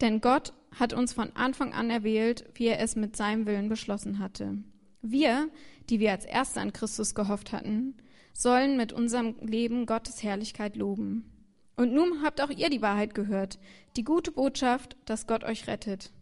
Denn 0.00 0.20
Gott 0.20 0.52
hat 0.78 0.92
uns 0.92 1.12
von 1.12 1.34
Anfang 1.36 1.72
an 1.72 1.90
erwählt, 1.90 2.44
wie 2.54 2.66
er 2.66 2.80
es 2.80 2.96
mit 2.96 3.16
seinem 3.16 3.46
Willen 3.46 3.68
beschlossen 3.68 4.18
hatte. 4.18 4.58
Wir, 5.02 5.48
die 5.90 6.00
wir 6.00 6.12
als 6.12 6.24
Erste 6.24 6.60
an 6.60 6.72
Christus 6.72 7.14
gehofft 7.14 7.52
hatten, 7.52 7.96
sollen 8.32 8.76
mit 8.76 8.92
unserem 8.92 9.36
Leben 9.40 9.86
Gottes 9.86 10.22
Herrlichkeit 10.22 10.76
loben. 10.76 11.30
Und 11.76 11.92
nun 11.92 12.22
habt 12.22 12.40
auch 12.40 12.50
ihr 12.50 12.70
die 12.70 12.82
Wahrheit 12.82 13.14
gehört, 13.14 13.58
die 13.96 14.04
gute 14.04 14.32
Botschaft, 14.32 14.96
dass 15.04 15.26
Gott 15.26 15.44
euch 15.44 15.66
rettet. 15.66 16.12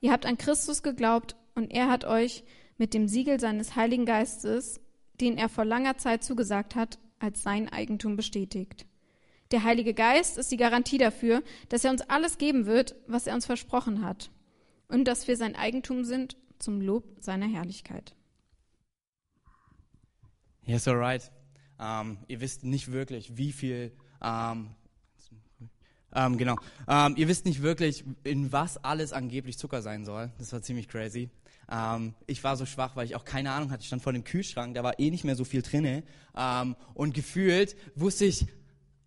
Ihr 0.00 0.12
habt 0.12 0.26
an 0.26 0.38
Christus 0.38 0.82
geglaubt 0.82 1.36
und 1.54 1.70
er 1.72 1.88
hat 1.88 2.04
euch 2.04 2.44
mit 2.80 2.94
dem 2.94 3.08
Siegel 3.08 3.38
seines 3.38 3.76
Heiligen 3.76 4.06
Geistes, 4.06 4.80
den 5.20 5.36
er 5.36 5.50
vor 5.50 5.66
langer 5.66 5.98
Zeit 5.98 6.24
zugesagt 6.24 6.74
hat, 6.74 6.98
als 7.18 7.42
sein 7.42 7.68
Eigentum 7.68 8.16
bestätigt. 8.16 8.86
Der 9.50 9.64
Heilige 9.64 9.92
Geist 9.92 10.38
ist 10.38 10.50
die 10.50 10.56
Garantie 10.56 10.96
dafür, 10.96 11.42
dass 11.68 11.84
er 11.84 11.90
uns 11.90 12.00
alles 12.00 12.38
geben 12.38 12.64
wird, 12.64 12.94
was 13.06 13.26
er 13.26 13.34
uns 13.34 13.44
versprochen 13.44 14.02
hat 14.02 14.30
und 14.88 15.04
dass 15.04 15.28
wir 15.28 15.36
sein 15.36 15.56
Eigentum 15.56 16.04
sind 16.04 16.38
zum 16.58 16.80
Lob 16.80 17.04
seiner 17.20 17.46
Herrlichkeit. 17.46 18.16
Yes, 20.64 20.88
alright. 20.88 21.30
Um, 21.78 22.18
ihr 22.28 22.40
wisst 22.40 22.64
nicht 22.64 22.92
wirklich, 22.92 23.36
wie 23.36 23.52
viel, 23.52 23.92
um, 24.22 24.74
um, 26.14 26.38
genau, 26.38 26.56
ihr 27.16 27.28
wisst 27.28 27.44
nicht 27.44 27.60
wirklich, 27.60 28.04
in 28.24 28.52
was 28.52 28.82
alles 28.82 29.12
angeblich 29.12 29.58
Zucker 29.58 29.82
sein 29.82 30.06
soll. 30.06 30.30
Das 30.38 30.52
war 30.54 30.62
ziemlich 30.62 30.88
crazy. 30.88 31.28
Ich 32.26 32.42
war 32.42 32.56
so 32.56 32.66
schwach, 32.66 32.96
weil 32.96 33.06
ich 33.06 33.14
auch 33.14 33.24
keine 33.24 33.52
Ahnung 33.52 33.70
hatte. 33.70 33.82
Ich 33.82 33.86
stand 33.86 34.02
vor 34.02 34.12
dem 34.12 34.24
Kühlschrank, 34.24 34.74
da 34.74 34.82
war 34.82 34.98
eh 34.98 35.10
nicht 35.10 35.24
mehr 35.24 35.36
so 35.36 35.44
viel 35.44 35.62
drinne. 35.62 36.02
und 36.94 37.14
gefühlt 37.14 37.76
wusste 37.94 38.24
ich, 38.24 38.46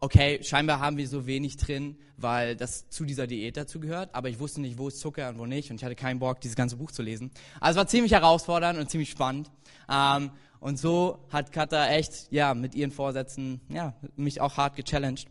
okay, 0.04 0.44
scheinbar 0.44 0.81
haben 0.81 0.98
wir 0.98 1.07
so 1.07 1.27
wenig 1.27 1.56
drin, 1.56 1.98
weil 2.18 2.57
das 2.57 2.89
zu 2.89 3.06
dieser 3.06 3.25
Diät 3.25 3.56
dazu 3.56 3.80
gehört, 3.80 4.13
aber 4.13 4.27
ich 4.27 4.38
wusste 4.38 4.60
nicht, 4.60 4.77
wo 4.77 4.89
ist 4.89 5.00
Zucker 5.00 5.30
und 5.30 5.38
wo 5.38 5.45
nicht 5.45 5.71
und 5.71 5.77
ich 5.77 5.83
hatte 5.83 5.95
keinen 5.95 6.19
Bock, 6.19 6.42
dieses 6.42 6.57
ganze 6.57 6.75
Buch 6.75 6.92
zu 6.92 7.01
lesen. 7.01 7.31
Also 7.62 7.77
es 7.77 7.86
war 7.86 7.88
ziemlich 7.88 8.12
herausfordernd 8.12 8.77
und 8.77 8.89
ziemlich 8.89 9.10
spannend. 9.10 9.50
Ähm, 9.89 10.31
und 10.60 10.77
so 10.77 11.19
hat 11.30 11.54
Katha 11.54 11.88
echt, 11.88 12.31
ja, 12.31 12.54
mit 12.54 12.75
ihren 12.75 12.92
Vorsätzen, 12.92 13.62
ja, 13.69 13.94
mich 14.18 14.42
auch 14.42 14.57
hart 14.57 14.75
gechallenged. 14.75 15.27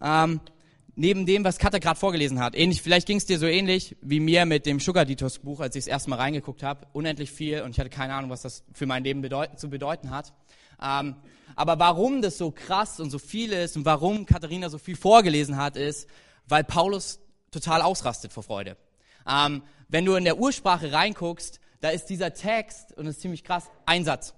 Ähm, 0.00 0.40
neben 0.96 1.26
dem, 1.26 1.44
was 1.44 1.58
Katha 1.58 1.78
gerade 1.78 1.98
vorgelesen 1.98 2.40
hat, 2.40 2.54
ähnlich, 2.54 2.82
vielleicht 2.82 3.06
ging 3.06 3.16
es 3.16 3.26
dir 3.26 3.38
so 3.38 3.46
ähnlich 3.46 3.96
wie 4.00 4.20
mir 4.20 4.46
mit 4.46 4.66
dem 4.66 4.80
Sugar 4.80 5.04
Detox 5.04 5.38
Buch, 5.38 5.60
als 5.60 5.76
ich 5.76 5.80
es 5.80 5.86
erstmal 5.86 6.18
reingeguckt 6.18 6.62
habe, 6.62 6.86
unendlich 6.92 7.30
viel 7.30 7.62
und 7.62 7.70
ich 7.70 7.80
hatte 7.80 7.90
keine 7.90 8.14
Ahnung, 8.14 8.30
was 8.30 8.42
das 8.42 8.64
für 8.72 8.86
mein 8.86 9.04
Leben 9.04 9.22
bedeut 9.22 9.58
zu 9.58 9.70
bedeuten 9.70 10.10
hat. 10.10 10.32
Ähm, 10.82 11.16
aber 11.56 11.78
warum 11.78 12.22
das 12.22 12.38
so 12.38 12.50
krass 12.50 13.00
und 13.00 13.10
so 13.10 13.18
viel 13.18 13.52
ist 13.52 13.76
und 13.76 13.84
warum 13.84 14.26
Katharina 14.26 14.68
so 14.68 14.78
viel 14.78 14.96
vorgelesen 14.96 15.56
hat, 15.56 15.76
ist, 15.76 16.08
weil 16.48 16.64
Paulus 16.64 17.20
total 17.50 17.82
ausrastet 17.82 18.32
vor 18.32 18.42
Freude. 18.42 18.76
Ähm, 19.28 19.62
wenn 19.88 20.04
du 20.04 20.14
in 20.14 20.24
der 20.24 20.38
Ursprache 20.38 20.92
reinguckst, 20.92 21.60
da 21.80 21.90
ist 21.90 22.06
dieser 22.06 22.34
Text, 22.34 22.96
und 22.96 23.06
das 23.06 23.16
ist 23.16 23.22
ziemlich 23.22 23.44
krass, 23.44 23.70
ein 23.86 24.04
Satz. 24.04 24.34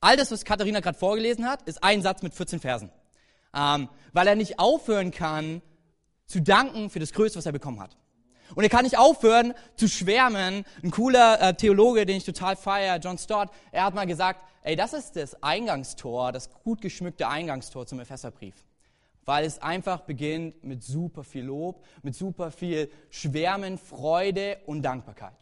All 0.00 0.16
das, 0.16 0.30
was 0.30 0.44
Katharina 0.44 0.80
gerade 0.80 0.98
vorgelesen 0.98 1.46
hat, 1.46 1.62
ist 1.62 1.82
ein 1.82 2.02
Satz 2.02 2.22
mit 2.22 2.34
14 2.34 2.60
Versen. 2.60 2.90
Ähm, 3.54 3.88
weil 4.12 4.26
er 4.26 4.34
nicht 4.34 4.58
aufhören 4.58 5.10
kann, 5.10 5.62
zu 6.28 6.40
danken 6.40 6.90
für 6.90 7.00
das 7.00 7.12
Größte, 7.12 7.38
was 7.38 7.46
er 7.46 7.52
bekommen 7.52 7.80
hat. 7.80 7.96
Und 8.54 8.62
er 8.62 8.70
kann 8.70 8.84
nicht 8.84 8.96
aufhören 8.96 9.54
zu 9.76 9.88
schwärmen. 9.88 10.64
Ein 10.82 10.90
cooler 10.90 11.40
äh, 11.40 11.54
Theologe, 11.54 12.06
den 12.06 12.16
ich 12.16 12.24
total 12.24 12.56
feiere, 12.56 12.98
John 12.98 13.18
Stott, 13.18 13.50
er 13.72 13.84
hat 13.84 13.94
mal 13.94 14.06
gesagt, 14.06 14.44
ey, 14.62 14.76
das 14.76 14.92
ist 14.92 15.16
das 15.16 15.42
Eingangstor, 15.42 16.32
das 16.32 16.50
gut 16.64 16.80
geschmückte 16.80 17.28
Eingangstor 17.28 17.86
zum 17.86 18.00
Epheserbrief. 18.00 18.54
Weil 19.24 19.44
es 19.44 19.60
einfach 19.60 20.00
beginnt 20.02 20.64
mit 20.64 20.82
super 20.82 21.24
viel 21.24 21.44
Lob, 21.44 21.84
mit 22.02 22.14
super 22.14 22.50
viel 22.50 22.90
Schwärmen, 23.10 23.76
Freude 23.76 24.58
und 24.64 24.82
Dankbarkeit. 24.82 25.36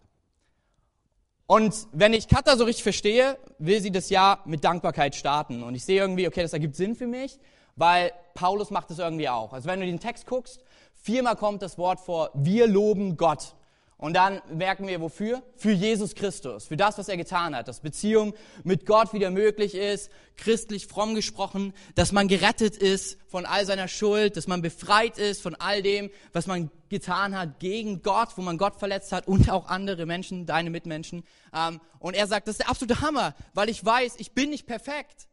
Und 1.47 1.87
wenn 1.93 2.13
ich 2.13 2.27
Katha 2.27 2.57
so 2.57 2.65
richtig 2.65 2.83
verstehe, 2.83 3.39
will 3.59 3.81
sie 3.81 3.93
das 3.93 4.11
Jahr 4.11 4.43
mit 4.47 4.65
Dankbarkeit 4.65 5.15
starten. 5.15 5.63
Und 5.63 5.77
ich 5.77 5.85
sehe 5.85 6.01
irgendwie, 6.01 6.27
okay, 6.27 6.43
das 6.43 6.53
ergibt 6.53 6.75
Sinn 6.75 6.97
für 6.97 7.07
mich, 7.07 7.39
weil 7.77 8.13
Paulus 8.35 8.71
macht 8.71 8.91
das 8.91 8.99
irgendwie 8.99 9.29
auch. 9.29 9.53
Also 9.53 9.69
wenn 9.69 9.81
du 9.81 9.87
den 9.87 10.01
Text 10.01 10.27
guckst, 10.27 10.61
Viermal 11.07 11.37
kommt 11.37 11.63
das 11.63 11.79
Wort 11.79 12.01
vor, 12.01 12.31
wir 12.35 12.67
loben 12.67 13.17
Gott. 13.17 13.55
Und 13.97 14.15
dann 14.15 14.43
merken 14.53 14.89
wir 14.89 15.01
wofür? 15.01 15.41
Für 15.55 15.71
Jesus 15.71 16.17
Christus, 16.17 16.67
für 16.67 16.77
das, 16.77 16.99
was 16.99 17.09
er 17.09 17.17
getan 17.17 17.55
hat, 17.55 17.69
dass 17.69 17.79
Beziehung 17.79 18.35
mit 18.65 18.87
Gott 18.87 19.13
wieder 19.13 19.31
möglich 19.31 19.77
ist, 19.77 20.11
christlich 20.37 20.89
fromm 20.89 21.15
gesprochen, 21.15 21.75
dass 21.95 22.11
man 22.11 22.27
gerettet 22.27 22.77
ist 22.77 23.19
von 23.29 23.47
all 23.47 23.65
seiner 23.65 23.87
Schuld, 23.87 24.37
dass 24.37 24.49
man 24.49 24.63
befreit 24.63 25.17
ist 25.17 25.41
von 25.41 25.55
all 25.55 25.81
dem, 25.81 26.11
was 26.33 26.49
man 26.49 26.73
getan 26.89 27.39
hat 27.39 27.61
gegen 27.61 28.03
Gott, 28.03 28.31
wo 28.37 28.43
man 28.43 28.59
Gott 28.59 28.75
verletzt 28.75 29.13
hat 29.13 29.29
und 29.29 29.49
auch 29.49 29.69
andere 29.69 30.07
Menschen, 30.07 30.45
deine 30.45 30.71
Mitmenschen. 30.71 31.23
Ähm, 31.55 31.81
und 32.01 32.15
er 32.15 32.27
sagt, 32.27 32.49
das 32.49 32.55
ist 32.55 32.63
der 32.63 32.69
absolute 32.69 33.01
Hammer, 33.01 33.37
weil 33.55 33.69
ich 33.69 33.85
weiß, 33.85 34.17
ich 34.19 34.33
bin 34.33 34.51
nicht 34.51 34.67
perfekt. 34.67 35.29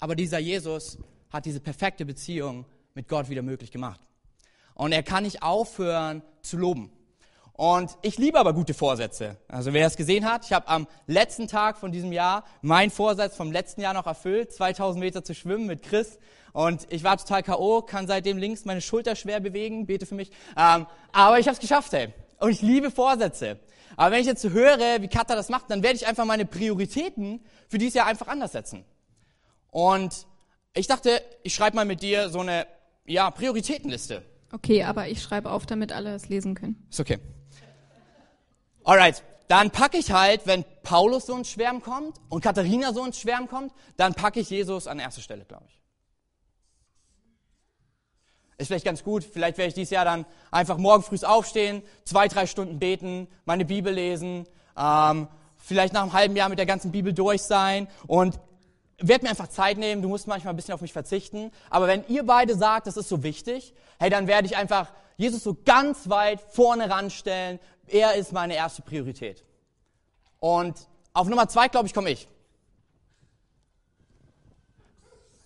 Aber 0.00 0.16
dieser 0.16 0.40
Jesus 0.40 0.98
hat 1.34 1.46
diese 1.46 1.58
perfekte 1.58 2.06
Beziehung 2.06 2.64
mit 2.94 3.08
Gott 3.08 3.28
wieder 3.28 3.42
möglich 3.42 3.72
gemacht. 3.72 4.00
Und 4.74 4.92
er 4.92 5.02
kann 5.02 5.24
nicht 5.24 5.42
aufhören 5.42 6.22
zu 6.42 6.56
loben. 6.56 6.92
Und 7.52 7.90
ich 8.02 8.18
liebe 8.18 8.38
aber 8.38 8.52
gute 8.52 8.72
Vorsätze. 8.72 9.36
Also 9.48 9.72
wer 9.72 9.86
es 9.86 9.96
gesehen 9.96 10.30
hat, 10.30 10.44
ich 10.44 10.52
habe 10.52 10.68
am 10.68 10.86
letzten 11.06 11.48
Tag 11.48 11.76
von 11.76 11.90
diesem 11.90 12.12
Jahr 12.12 12.44
meinen 12.62 12.90
Vorsatz 12.90 13.36
vom 13.36 13.50
letzten 13.50 13.80
Jahr 13.80 13.94
noch 13.94 14.06
erfüllt, 14.06 14.52
2000 14.52 15.04
Meter 15.04 15.24
zu 15.24 15.34
schwimmen 15.34 15.66
mit 15.66 15.82
Chris. 15.82 16.18
Und 16.52 16.86
ich 16.90 17.02
war 17.02 17.16
total 17.16 17.42
K.O., 17.42 17.82
kann 17.82 18.06
seitdem 18.06 18.38
links 18.38 18.64
meine 18.64 18.80
Schulter 18.80 19.16
schwer 19.16 19.40
bewegen, 19.40 19.86
bete 19.86 20.06
für 20.06 20.14
mich. 20.14 20.30
Ähm, 20.56 20.86
aber 21.12 21.40
ich 21.40 21.46
habe 21.46 21.54
es 21.54 21.60
geschafft, 21.60 21.92
ey. 21.94 22.14
Und 22.38 22.50
ich 22.50 22.62
liebe 22.62 22.92
Vorsätze. 22.92 23.58
Aber 23.96 24.12
wenn 24.12 24.20
ich 24.20 24.26
jetzt 24.26 24.44
höre, 24.44 25.02
wie 25.02 25.08
Katha 25.08 25.34
das 25.34 25.48
macht, 25.48 25.68
dann 25.70 25.82
werde 25.82 25.96
ich 25.96 26.06
einfach 26.06 26.24
meine 26.24 26.46
Prioritäten 26.46 27.44
für 27.68 27.78
dieses 27.78 27.94
Jahr 27.94 28.06
einfach 28.06 28.28
anders 28.28 28.52
setzen. 28.52 28.84
Und 29.70 30.26
ich 30.74 30.86
dachte, 30.86 31.22
ich 31.42 31.54
schreibe 31.54 31.76
mal 31.76 31.84
mit 31.84 32.02
dir 32.02 32.28
so 32.28 32.40
eine 32.40 32.66
ja, 33.06 33.30
Prioritätenliste. 33.30 34.22
Okay, 34.52 34.84
aber 34.84 35.08
ich 35.08 35.22
schreibe 35.22 35.50
auf, 35.50 35.66
damit 35.66 35.92
alle 35.92 36.14
es 36.14 36.28
lesen 36.28 36.54
können. 36.54 36.86
Ist 36.90 37.00
okay. 37.00 37.18
Alright, 38.84 39.22
dann 39.48 39.70
packe 39.70 39.96
ich 39.96 40.12
halt, 40.12 40.46
wenn 40.46 40.64
Paulus 40.82 41.26
so 41.26 41.36
ins 41.36 41.50
Schwärmen 41.50 41.82
kommt 41.82 42.18
und 42.28 42.42
Katharina 42.42 42.92
so 42.92 43.04
ins 43.04 43.18
Schwärmen 43.18 43.48
kommt, 43.48 43.72
dann 43.96 44.14
packe 44.14 44.40
ich 44.40 44.50
Jesus 44.50 44.86
an 44.86 44.98
erste 44.98 45.20
Stelle, 45.22 45.44
glaube 45.44 45.64
ich. 45.68 45.80
Ist 48.56 48.68
vielleicht 48.68 48.84
ganz 48.84 49.02
gut. 49.02 49.24
Vielleicht 49.24 49.58
werde 49.58 49.68
ich 49.68 49.74
dieses 49.74 49.90
Jahr 49.90 50.04
dann 50.04 50.24
einfach 50.50 50.78
morgen 50.78 51.02
früh 51.02 51.16
aufstehen, 51.24 51.82
zwei, 52.04 52.28
drei 52.28 52.46
Stunden 52.46 52.78
beten, 52.78 53.26
meine 53.44 53.64
Bibel 53.64 53.92
lesen, 53.92 54.46
ähm, 54.76 55.28
vielleicht 55.56 55.92
nach 55.92 56.02
einem 56.02 56.12
halben 56.12 56.36
Jahr 56.36 56.48
mit 56.48 56.58
der 56.58 56.66
ganzen 56.66 56.92
Bibel 56.92 57.12
durch 57.12 57.42
sein 57.42 57.88
und 58.06 58.38
werde 58.98 59.24
mir 59.24 59.30
einfach 59.30 59.48
Zeit 59.48 59.78
nehmen. 59.78 60.02
Du 60.02 60.08
musst 60.08 60.26
manchmal 60.26 60.52
ein 60.52 60.56
bisschen 60.56 60.74
auf 60.74 60.80
mich 60.80 60.92
verzichten. 60.92 61.50
Aber 61.70 61.86
wenn 61.86 62.06
ihr 62.08 62.24
beide 62.24 62.54
sagt, 62.54 62.86
das 62.86 62.96
ist 62.96 63.08
so 63.08 63.22
wichtig, 63.22 63.74
hey, 63.98 64.10
dann 64.10 64.26
werde 64.26 64.46
ich 64.46 64.56
einfach 64.56 64.92
Jesus 65.16 65.42
so 65.42 65.56
ganz 65.64 66.08
weit 66.08 66.40
vorne 66.40 66.90
ranstellen. 66.90 67.58
Er 67.86 68.14
ist 68.14 68.32
meine 68.32 68.54
erste 68.54 68.82
Priorität. 68.82 69.44
Und 70.40 70.88
auf 71.12 71.28
Nummer 71.28 71.48
zwei, 71.48 71.68
glaube 71.68 71.86
ich, 71.86 71.94
komme 71.94 72.10
ich. 72.10 72.28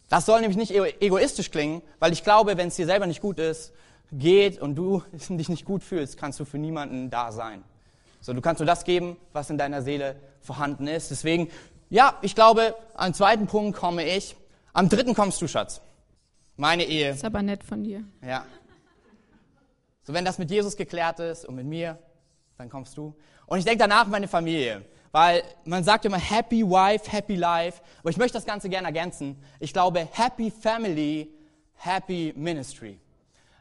Das 0.08 0.24
soll 0.24 0.40
nämlich 0.40 0.56
nicht 0.56 0.72
egoistisch 1.02 1.50
klingen, 1.50 1.82
weil 1.98 2.12
ich 2.12 2.24
glaube, 2.24 2.56
wenn 2.56 2.68
es 2.68 2.76
dir 2.76 2.86
selber 2.86 3.06
nicht 3.06 3.20
gut 3.20 3.38
ist, 3.38 3.72
geht 4.10 4.58
und 4.58 4.74
du 4.74 5.02
dich 5.12 5.48
nicht 5.48 5.64
gut 5.64 5.82
fühlst, 5.82 6.16
kannst 6.16 6.40
du 6.40 6.44
für 6.44 6.58
niemanden 6.58 7.10
da 7.10 7.32
sein. 7.32 7.62
So, 8.20 8.32
du 8.32 8.40
kannst 8.40 8.60
nur 8.60 8.66
das 8.66 8.84
geben, 8.84 9.16
was 9.32 9.50
in 9.50 9.58
deiner 9.58 9.82
Seele 9.82 10.16
vorhanden 10.40 10.86
ist. 10.86 11.10
Deswegen, 11.10 11.48
ja, 11.90 12.18
ich 12.22 12.34
glaube, 12.34 12.74
am 12.94 13.14
zweiten 13.14 13.46
Punkt 13.46 13.78
komme 13.78 14.04
ich. 14.04 14.36
Am 14.72 14.88
dritten 14.88 15.14
kommst 15.14 15.40
du, 15.40 15.48
Schatz. 15.48 15.80
Meine 16.56 16.84
Ehe. 16.84 17.10
Ist 17.10 17.24
aber 17.24 17.42
nett 17.42 17.64
von 17.64 17.84
dir. 17.84 18.04
Ja. 18.22 18.44
So, 20.02 20.12
wenn 20.12 20.24
das 20.24 20.38
mit 20.38 20.50
Jesus 20.50 20.76
geklärt 20.76 21.20
ist 21.20 21.44
und 21.44 21.54
mit 21.54 21.66
mir, 21.66 21.98
dann 22.56 22.68
kommst 22.68 22.96
du. 22.96 23.14
Und 23.46 23.58
ich 23.58 23.64
denke 23.64 23.78
danach 23.78 24.06
meine 24.06 24.28
Familie. 24.28 24.84
Weil 25.12 25.42
man 25.64 25.84
sagt 25.84 26.04
immer 26.04 26.18
Happy 26.18 26.62
Wife, 26.62 27.10
Happy 27.10 27.36
Life. 27.36 27.80
Aber 28.00 28.10
ich 28.10 28.16
möchte 28.16 28.36
das 28.36 28.44
Ganze 28.44 28.68
gerne 28.68 28.88
ergänzen. 28.88 29.42
Ich 29.58 29.72
glaube 29.72 30.06
Happy 30.12 30.50
Family, 30.50 31.32
Happy 31.74 32.34
Ministry. 32.36 33.00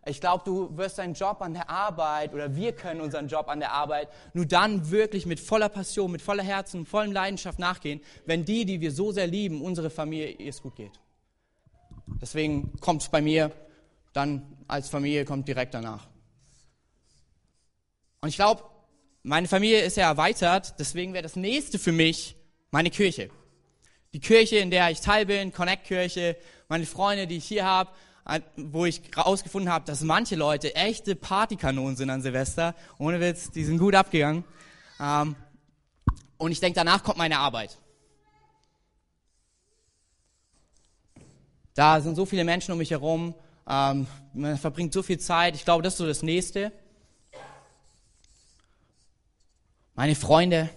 Ich 0.08 0.22
glaube, 0.22 0.44
du 0.46 0.78
wirst 0.78 0.98
deinen 1.00 1.14
Job 1.14 1.42
an 1.42 1.54
der 1.54 1.70
Arbeit 1.70 2.34
oder 2.34 2.56
wir 2.56 2.72
können 2.72 3.02
unseren 3.02 3.28
Job 3.28 3.50
an 3.50 3.60
der 3.60 3.74
Arbeit 3.74 4.10
nur 4.34 4.46
dann 4.46 4.90
wirklich 4.90 5.26
mit 5.26 5.40
voller 5.40 5.70
Passion, 5.70 6.12
mit 6.12 6.22
voller 6.22 6.44
Herzen, 6.44 6.86
voller 6.86 7.12
Leidenschaft 7.12 7.60
nachgehen, 7.60 8.02
wenn 8.26 8.46
die, 8.46 8.66
die 8.66 8.80
wir 8.80 8.92
so 8.92 9.12
sehr 9.12 9.28
lieben, 9.28 9.62
unsere 9.62 9.90
Familie, 9.90 10.30
ihr 10.30 10.50
es 10.50 10.62
gut 10.62 10.76
geht. 10.76 10.94
Deswegen 12.22 12.80
kommt 12.80 13.02
es 13.02 13.10
bei 13.10 13.22
mir 13.22 13.52
dann 14.14 14.42
als 14.68 14.90
Familie, 14.90 15.26
kommt 15.26 15.48
direkt 15.48 15.74
danach. 15.74 16.08
Und 18.22 18.30
ich 18.30 18.36
glaube, 18.36 18.64
meine 19.24 19.48
Familie 19.48 19.82
ist 19.82 19.98
ja 19.98 20.08
erweitert, 20.10 20.80
deswegen 20.80 21.14
wäre 21.14 21.24
das 21.24 21.36
nächste 21.36 21.78
für 21.80 21.92
mich 21.92 22.36
meine 22.72 22.90
Kirche. 22.90 23.30
Die 24.14 24.20
Kirche, 24.20 24.58
in 24.58 24.72
der 24.72 24.90
ich 24.90 25.02
teil 25.02 25.26
bin, 25.26 25.52
Connect-Kirche, 25.52 26.38
meine 26.70 26.86
Freunde, 26.86 27.28
die 27.28 27.38
ich 27.38 27.46
hier 27.46 27.66
habe, 27.66 27.92
wo 28.55 28.86
ich 28.86 29.01
herausgefunden 29.15 29.72
habe, 29.72 29.86
dass 29.86 30.01
manche 30.01 30.36
Leute 30.36 30.75
echte 30.75 31.15
Partykanonen 31.15 31.96
sind 31.96 32.10
an 32.10 32.22
Silvester. 32.22 32.75
Ohne 32.98 33.19
Witz, 33.19 33.51
die 33.51 33.63
sind 33.63 33.77
gut 33.77 33.96
abgegangen. 33.96 34.43
Ähm, 35.00 35.36
und 36.38 36.51
ich 36.51 36.60
denke, 36.60 36.75
danach 36.75 37.03
kommt 37.03 37.17
meine 37.17 37.39
Arbeit. 37.39 37.77
Da 41.74 42.01
sind 42.01 42.15
so 42.15 42.25
viele 42.25 42.43
Menschen 42.43 42.72
um 42.72 42.79
mich 42.79 42.91
herum, 42.91 43.36
ähm, 43.69 44.07
man 44.34 44.57
verbringt 44.57 44.93
so 44.93 45.03
viel 45.03 45.19
Zeit. 45.19 45.55
Ich 45.55 45.65
glaube, 45.65 45.84
das 45.84 45.93
ist 45.93 46.00
so 46.00 46.07
das 46.07 46.24
Nächste 46.24 46.72
meine 49.98 50.13
Freunde, 50.13 50.69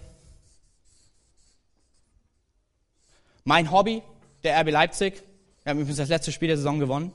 mein 3.43 3.71
Hobby, 3.71 4.01
der 4.43 4.59
RB 4.59 4.71
Leipzig. 4.71 5.23
Wir 5.61 5.69
haben 5.69 5.77
übrigens 5.77 5.99
das 5.99 6.09
letzte 6.09 6.31
Spiel 6.31 6.47
der 6.47 6.57
Saison 6.57 6.79
gewonnen. 6.79 7.13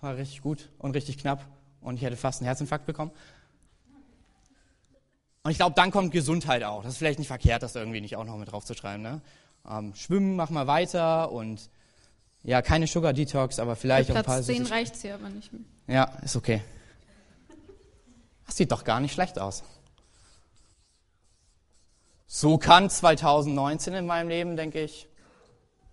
War 0.00 0.16
richtig 0.16 0.42
gut 0.42 0.70
und 0.78 0.94
richtig 0.94 1.18
knapp. 1.18 1.46
Und 1.80 1.96
ich 1.96 2.02
hätte 2.02 2.16
fast 2.16 2.40
einen 2.40 2.46
Herzinfarkt 2.46 2.86
bekommen. 2.86 3.12
Und 5.42 5.50
ich 5.50 5.58
glaube, 5.58 5.74
dann 5.74 5.90
kommt 5.90 6.12
Gesundheit 6.12 6.62
auch. 6.62 6.82
Das 6.82 6.92
ist 6.92 6.98
vielleicht 6.98 7.18
nicht 7.18 7.28
verkehrt, 7.28 7.62
das 7.62 7.74
irgendwie 7.74 8.00
nicht 8.00 8.16
auch 8.16 8.24
noch 8.24 8.36
mit 8.36 8.50
draufzuschreiben. 8.50 9.02
Ne? 9.02 9.20
Ähm, 9.68 9.94
schwimmen, 9.94 10.36
mach 10.36 10.50
mal 10.50 10.66
weiter 10.66 11.32
und 11.32 11.70
ja, 12.42 12.62
keine 12.62 12.86
Sugar 12.86 13.12
Detox, 13.12 13.58
aber 13.58 13.76
vielleicht 13.76 14.08
Bei 14.08 14.14
auch 14.14 14.18
ein 14.18 14.24
Platz 14.24 14.46
paar. 14.46 14.54
10 14.54 14.66
reicht 14.66 14.96
hier 14.96 15.14
aber 15.14 15.28
nicht 15.28 15.52
mehr. 15.52 15.62
Ja, 15.86 16.04
ist 16.22 16.36
okay. 16.36 16.62
Das 18.46 18.56
sieht 18.56 18.72
doch 18.72 18.84
gar 18.84 19.00
nicht 19.00 19.12
schlecht 19.12 19.38
aus. 19.38 19.62
So 22.26 22.58
kann 22.58 22.90
2019 22.90 23.94
in 23.94 24.06
meinem 24.06 24.28
Leben, 24.28 24.56
denke 24.56 24.82
ich, 24.82 25.08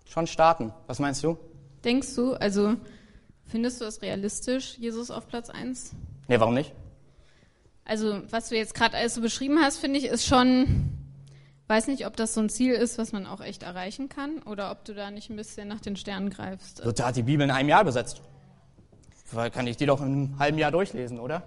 schon 0.05 0.27
starten. 0.27 0.73
Was 0.87 0.99
meinst 0.99 1.23
du? 1.23 1.37
Denkst 1.83 2.15
du, 2.15 2.33
also 2.33 2.75
findest 3.47 3.81
du 3.81 3.85
es 3.85 4.01
realistisch, 4.01 4.77
Jesus 4.77 5.11
auf 5.11 5.27
Platz 5.27 5.49
1? 5.49 5.91
Nee, 6.27 6.39
warum 6.39 6.53
nicht? 6.53 6.73
Also, 7.83 8.21
was 8.31 8.49
du 8.49 8.55
jetzt 8.55 8.73
gerade 8.73 8.97
alles 8.97 9.13
so 9.13 9.21
beschrieben 9.21 9.59
hast, 9.61 9.77
finde 9.77 9.99
ich, 9.99 10.05
ist 10.05 10.25
schon, 10.25 10.89
weiß 11.67 11.87
nicht, 11.87 12.07
ob 12.07 12.15
das 12.15 12.33
so 12.33 12.41
ein 12.41 12.49
Ziel 12.49 12.73
ist, 12.73 12.97
was 12.97 13.11
man 13.11 13.27
auch 13.27 13.41
echt 13.41 13.61
erreichen 13.61 14.09
kann, 14.09 14.39
oder 14.39 14.71
ob 14.71 14.83
du 14.85 14.95
da 14.95 15.11
nicht 15.11 15.29
ein 15.29 15.35
bisschen 15.35 15.67
nach 15.67 15.81
den 15.81 15.95
Sternen 15.95 16.31
greifst. 16.31 16.83
Luther 16.83 17.05
hat 17.05 17.15
die 17.15 17.23
Bibel 17.23 17.43
in 17.43 17.51
einem 17.51 17.69
Jahr 17.69 17.81
übersetzt. 17.81 18.21
Kann 19.53 19.67
ich 19.67 19.77
die 19.77 19.85
doch 19.85 20.01
in 20.01 20.05
einem 20.05 20.39
halben 20.39 20.57
Jahr 20.57 20.71
durchlesen, 20.71 21.19
oder? 21.19 21.43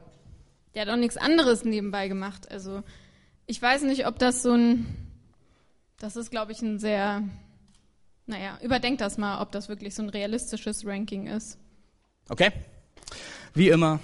Der 0.74 0.82
hat 0.82 0.88
auch 0.90 0.96
nichts 0.96 1.16
anderes 1.16 1.64
nebenbei 1.64 2.06
gemacht. 2.06 2.50
Also, 2.50 2.82
ich 3.46 3.60
weiß 3.60 3.82
nicht, 3.82 4.06
ob 4.06 4.18
das 4.18 4.42
so 4.42 4.52
ein, 4.52 4.86
das 5.98 6.14
ist, 6.14 6.30
glaube 6.30 6.52
ich, 6.52 6.62
ein 6.62 6.78
sehr, 6.78 7.22
naja, 8.26 8.58
überdenk 8.62 8.98
das 8.98 9.18
mal, 9.18 9.40
ob 9.42 9.50
das 9.50 9.68
wirklich 9.68 9.94
so 9.94 10.02
ein 10.02 10.08
realistisches 10.08 10.86
Ranking 10.86 11.26
ist. 11.26 11.58
Okay. 12.28 12.52
Wie 13.54 13.70
immer. 13.70 14.00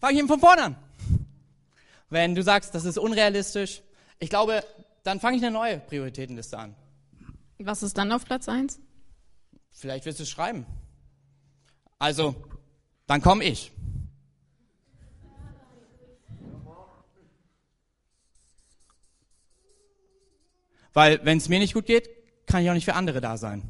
Fang 0.00 0.12
ich 0.12 0.18
eben 0.18 0.28
von 0.28 0.38
vorne 0.38 0.62
an. 0.62 0.76
Wenn 2.08 2.34
du 2.34 2.42
sagst, 2.42 2.74
das 2.74 2.84
ist 2.84 2.98
unrealistisch, 2.98 3.82
ich 4.18 4.30
glaube, 4.30 4.64
dann 5.02 5.20
fange 5.20 5.36
ich 5.36 5.42
eine 5.42 5.52
neue 5.52 5.78
Prioritätenliste 5.78 6.58
an. 6.58 6.74
Was 7.58 7.82
ist 7.82 7.98
dann 7.98 8.12
auf 8.12 8.24
Platz 8.24 8.48
1? 8.48 8.78
Vielleicht 9.72 10.06
willst 10.06 10.20
du 10.20 10.22
es 10.22 10.30
schreiben. 10.30 10.64
Also, 11.98 12.34
dann 13.06 13.20
komme 13.20 13.44
ich. 13.44 13.72
Weil 20.92 21.24
wenn 21.24 21.38
es 21.38 21.48
mir 21.48 21.58
nicht 21.58 21.74
gut 21.74 21.86
geht, 21.86 22.08
kann 22.48 22.62
ich 22.62 22.70
auch 22.70 22.74
nicht 22.74 22.84
für 22.84 22.94
andere 22.94 23.20
da 23.20 23.36
sein. 23.36 23.62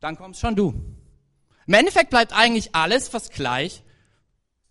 Dann 0.00 0.16
kommst 0.16 0.40
schon 0.40 0.56
du. 0.56 0.74
Im 1.66 1.74
Endeffekt 1.74 2.10
bleibt 2.10 2.32
eigentlich 2.32 2.74
alles 2.74 3.08
fast 3.08 3.32
gleich. 3.32 3.82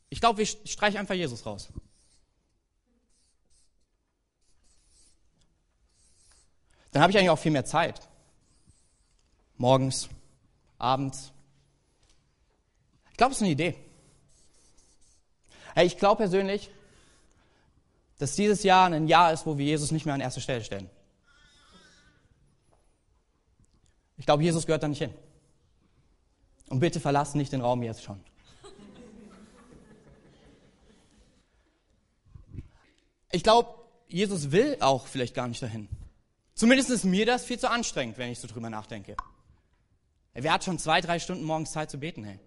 Ich 0.09 0.19
glaube, 0.19 0.41
ich 0.41 0.59
streiche 0.65 0.99
einfach 0.99 1.15
Jesus 1.15 1.45
raus. 1.45 1.69
Dann 6.91 7.01
habe 7.01 7.11
ich 7.11 7.17
eigentlich 7.17 7.31
auch 7.31 7.39
viel 7.39 7.51
mehr 7.51 7.65
Zeit. 7.65 8.07
Morgens, 9.57 10.09
abends. 10.77 11.31
Ich 13.11 13.17
glaube, 13.17 13.31
es 13.31 13.37
ist 13.37 13.43
eine 13.43 13.51
Idee. 13.51 13.75
Hey, 15.73 15.87
ich 15.87 15.97
glaube 15.97 16.17
persönlich, 16.17 16.69
dass 18.19 18.35
dieses 18.35 18.61
Jahr 18.63 18.91
ein 18.91 19.07
Jahr 19.07 19.33
ist, 19.33 19.47
wo 19.47 19.57
wir 19.57 19.65
Jesus 19.65 19.91
nicht 19.91 20.05
mehr 20.05 20.13
an 20.13 20.21
erste 20.21 20.41
Stelle 20.41 20.63
stellen. 20.63 20.89
Ich 24.23 24.25
glaube, 24.25 24.41
Jesus 24.41 24.65
gehört 24.65 24.81
da 24.81 24.87
nicht 24.87 24.99
hin. 24.99 25.13
Und 26.69 26.79
bitte 26.79 27.01
verlassen 27.01 27.39
nicht 27.39 27.51
den 27.51 27.59
Raum 27.59 27.83
jetzt 27.83 28.03
schon. 28.03 28.23
Ich 33.33 33.43
glaube, 33.43 33.75
Jesus 34.07 34.51
will 34.51 34.77
auch 34.79 35.07
vielleicht 35.07 35.35
gar 35.35 35.49
nicht 35.49 35.61
dahin. 35.61 35.89
Zumindest 36.53 36.89
ist 36.89 37.03
mir 37.03 37.25
das 37.25 37.43
viel 37.43 37.59
zu 37.59 37.69
anstrengend, 37.69 38.17
wenn 38.17 38.31
ich 38.31 38.39
so 38.39 38.47
drüber 38.47 38.69
nachdenke. 38.69 39.17
Wer 40.33 40.53
hat 40.53 40.63
schon 40.63 40.79
zwei, 40.79 41.01
drei 41.01 41.19
Stunden 41.19 41.43
morgens 41.43 41.73
Zeit 41.73 41.91
zu 41.91 41.97
beten, 41.97 42.23
hey? 42.23 42.39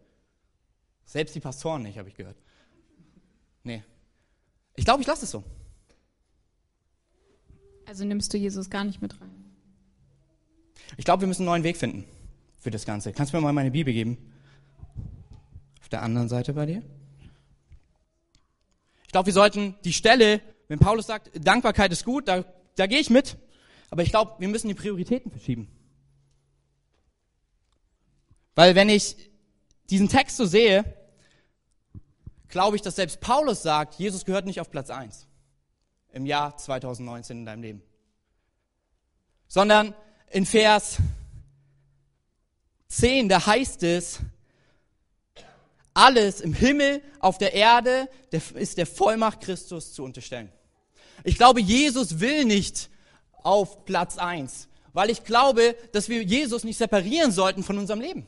Selbst 1.04 1.34
die 1.34 1.40
Pastoren 1.40 1.82
nicht, 1.82 1.98
habe 1.98 2.08
ich 2.08 2.14
gehört. 2.14 2.38
Nee. 3.64 3.84
Ich 4.76 4.86
glaube, 4.86 5.02
ich 5.02 5.06
lasse 5.06 5.26
es 5.26 5.30
so. 5.30 5.44
Also 7.84 8.06
nimmst 8.06 8.32
du 8.32 8.38
Jesus 8.38 8.70
gar 8.70 8.84
nicht 8.84 9.02
mit 9.02 9.20
rein? 9.20 9.45
Ich 10.96 11.04
glaube, 11.04 11.22
wir 11.22 11.28
müssen 11.28 11.42
einen 11.42 11.50
neuen 11.50 11.64
Weg 11.64 11.76
finden 11.76 12.04
für 12.58 12.70
das 12.70 12.84
Ganze. 12.84 13.12
Kannst 13.12 13.32
du 13.32 13.36
mir 13.36 13.42
mal 13.42 13.52
meine 13.52 13.70
Bibel 13.70 13.92
geben? 13.92 14.18
Auf 15.80 15.88
der 15.88 16.02
anderen 16.02 16.28
Seite 16.28 16.52
bei 16.52 16.66
dir. 16.66 16.82
Ich 19.04 19.12
glaube, 19.12 19.26
wir 19.26 19.32
sollten 19.32 19.76
die 19.84 19.92
Stelle, 19.92 20.40
wenn 20.68 20.78
Paulus 20.78 21.06
sagt, 21.06 21.30
Dankbarkeit 21.34 21.92
ist 21.92 22.04
gut, 22.04 22.28
da, 22.28 22.44
da 22.74 22.86
gehe 22.86 22.98
ich 22.98 23.10
mit. 23.10 23.36
Aber 23.90 24.02
ich 24.02 24.10
glaube, 24.10 24.34
wir 24.38 24.48
müssen 24.48 24.68
die 24.68 24.74
Prioritäten 24.74 25.30
verschieben. 25.30 25.68
Weil 28.56 28.74
wenn 28.74 28.88
ich 28.88 29.16
diesen 29.90 30.08
Text 30.08 30.36
so 30.36 30.44
sehe, 30.44 30.84
glaube 32.48 32.76
ich, 32.76 32.82
dass 32.82 32.96
selbst 32.96 33.20
Paulus 33.20 33.62
sagt, 33.62 33.94
Jesus 33.94 34.24
gehört 34.24 34.46
nicht 34.46 34.60
auf 34.60 34.70
Platz 34.70 34.90
1 34.90 35.28
im 36.12 36.26
Jahr 36.26 36.56
2019 36.56 37.38
in 37.38 37.46
deinem 37.46 37.62
Leben. 37.62 37.82
Sondern 39.46 39.94
in 40.36 40.44
Vers 40.44 40.98
10, 42.88 43.30
da 43.30 43.46
heißt 43.46 43.82
es, 43.84 44.18
alles 45.94 46.42
im 46.42 46.52
Himmel, 46.52 47.00
auf 47.20 47.38
der 47.38 47.54
Erde 47.54 48.06
ist 48.54 48.76
der 48.76 48.84
Vollmacht 48.84 49.40
Christus 49.40 49.94
zu 49.94 50.04
unterstellen. 50.04 50.52
Ich 51.24 51.38
glaube, 51.38 51.62
Jesus 51.62 52.20
will 52.20 52.44
nicht 52.44 52.90
auf 53.32 53.86
Platz 53.86 54.18
1, 54.18 54.68
weil 54.92 55.08
ich 55.08 55.24
glaube, 55.24 55.74
dass 55.92 56.10
wir 56.10 56.22
Jesus 56.22 56.64
nicht 56.64 56.76
separieren 56.76 57.32
sollten 57.32 57.64
von 57.64 57.78
unserem 57.78 58.02
Leben. 58.02 58.26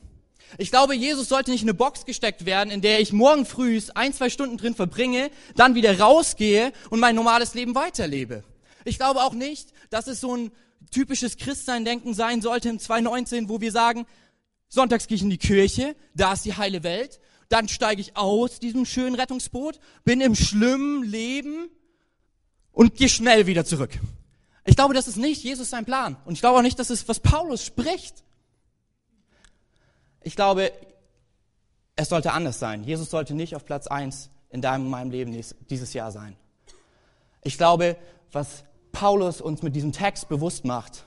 Ich 0.57 0.71
glaube, 0.71 0.95
Jesus 0.95 1.29
sollte 1.29 1.51
nicht 1.51 1.61
in 1.61 1.69
eine 1.69 1.77
Box 1.77 2.05
gesteckt 2.05 2.47
werden, 2.47 2.71
in 2.71 2.81
der 2.81 3.01
ich 3.01 3.13
morgen 3.13 3.45
früh 3.45 3.79
ein, 3.93 4.15
zwei 4.15 4.31
Stunden 4.31 4.57
drin 4.57 4.73
verbringe, 4.73 5.29
dann 5.55 5.75
wieder 5.75 5.99
rausgehe 5.99 6.73
und 6.89 6.99
mein 6.99 7.13
normales 7.13 7.53
Leben 7.53 7.75
weiterlebe. 7.75 8.43
Ich 8.83 8.97
glaube 8.97 9.21
auch 9.21 9.33
nicht, 9.33 9.73
dass 9.91 10.07
es 10.07 10.21
so 10.21 10.35
ein 10.35 10.51
typisches 10.89 11.37
Christsein-Denken 11.37 12.13
sein 12.13 12.41
sollte 12.41 12.69
im 12.69 12.79
2019, 12.79 13.49
wo 13.49 13.61
wir 13.61 13.71
sagen, 13.71 14.05
sonntags 14.67 15.07
gehe 15.07 15.15
ich 15.15 15.21
in 15.21 15.29
die 15.29 15.37
Kirche, 15.37 15.95
da 16.15 16.33
ist 16.33 16.45
die 16.45 16.55
heile 16.55 16.83
Welt, 16.83 17.19
dann 17.49 17.67
steige 17.67 18.01
ich 18.01 18.15
aus 18.15 18.59
diesem 18.59 18.85
schönen 18.85 19.15
Rettungsboot, 19.15 19.79
bin 20.03 20.21
im 20.21 20.35
schlimmen 20.35 21.03
Leben 21.03 21.69
und 22.71 22.95
gehe 22.95 23.09
schnell 23.09 23.47
wieder 23.47 23.65
zurück. 23.65 23.99
Ich 24.65 24.75
glaube, 24.75 24.93
das 24.93 25.07
ist 25.07 25.17
nicht 25.17 25.43
Jesus 25.43 25.71
sein 25.71 25.85
Plan. 25.85 26.15
Und 26.25 26.33
ich 26.33 26.41
glaube 26.41 26.59
auch 26.59 26.63
nicht, 26.63 26.77
dass 26.77 26.91
es, 26.91 27.07
was 27.07 27.19
Paulus 27.19 27.65
spricht. 27.65 28.23
Ich 30.21 30.35
glaube, 30.35 30.71
es 31.95 32.09
sollte 32.09 32.33
anders 32.33 32.59
sein. 32.59 32.83
Jesus 32.83 33.09
sollte 33.09 33.33
nicht 33.33 33.55
auf 33.55 33.65
Platz 33.65 33.87
eins 33.87 34.29
in 34.49 34.61
deinem 34.61 34.85
und 34.85 34.91
meinem 34.91 35.11
Leben 35.11 35.43
dieses 35.69 35.93
Jahr 35.93 36.11
sein. 36.11 36.35
Ich 37.43 37.57
glaube, 37.57 37.97
was 38.31 38.63
Paulus 38.99 39.39
uns 39.39 39.61
mit 39.61 39.77
diesem 39.77 39.93
Text 39.93 40.27
bewusst 40.27 40.65
macht, 40.65 41.05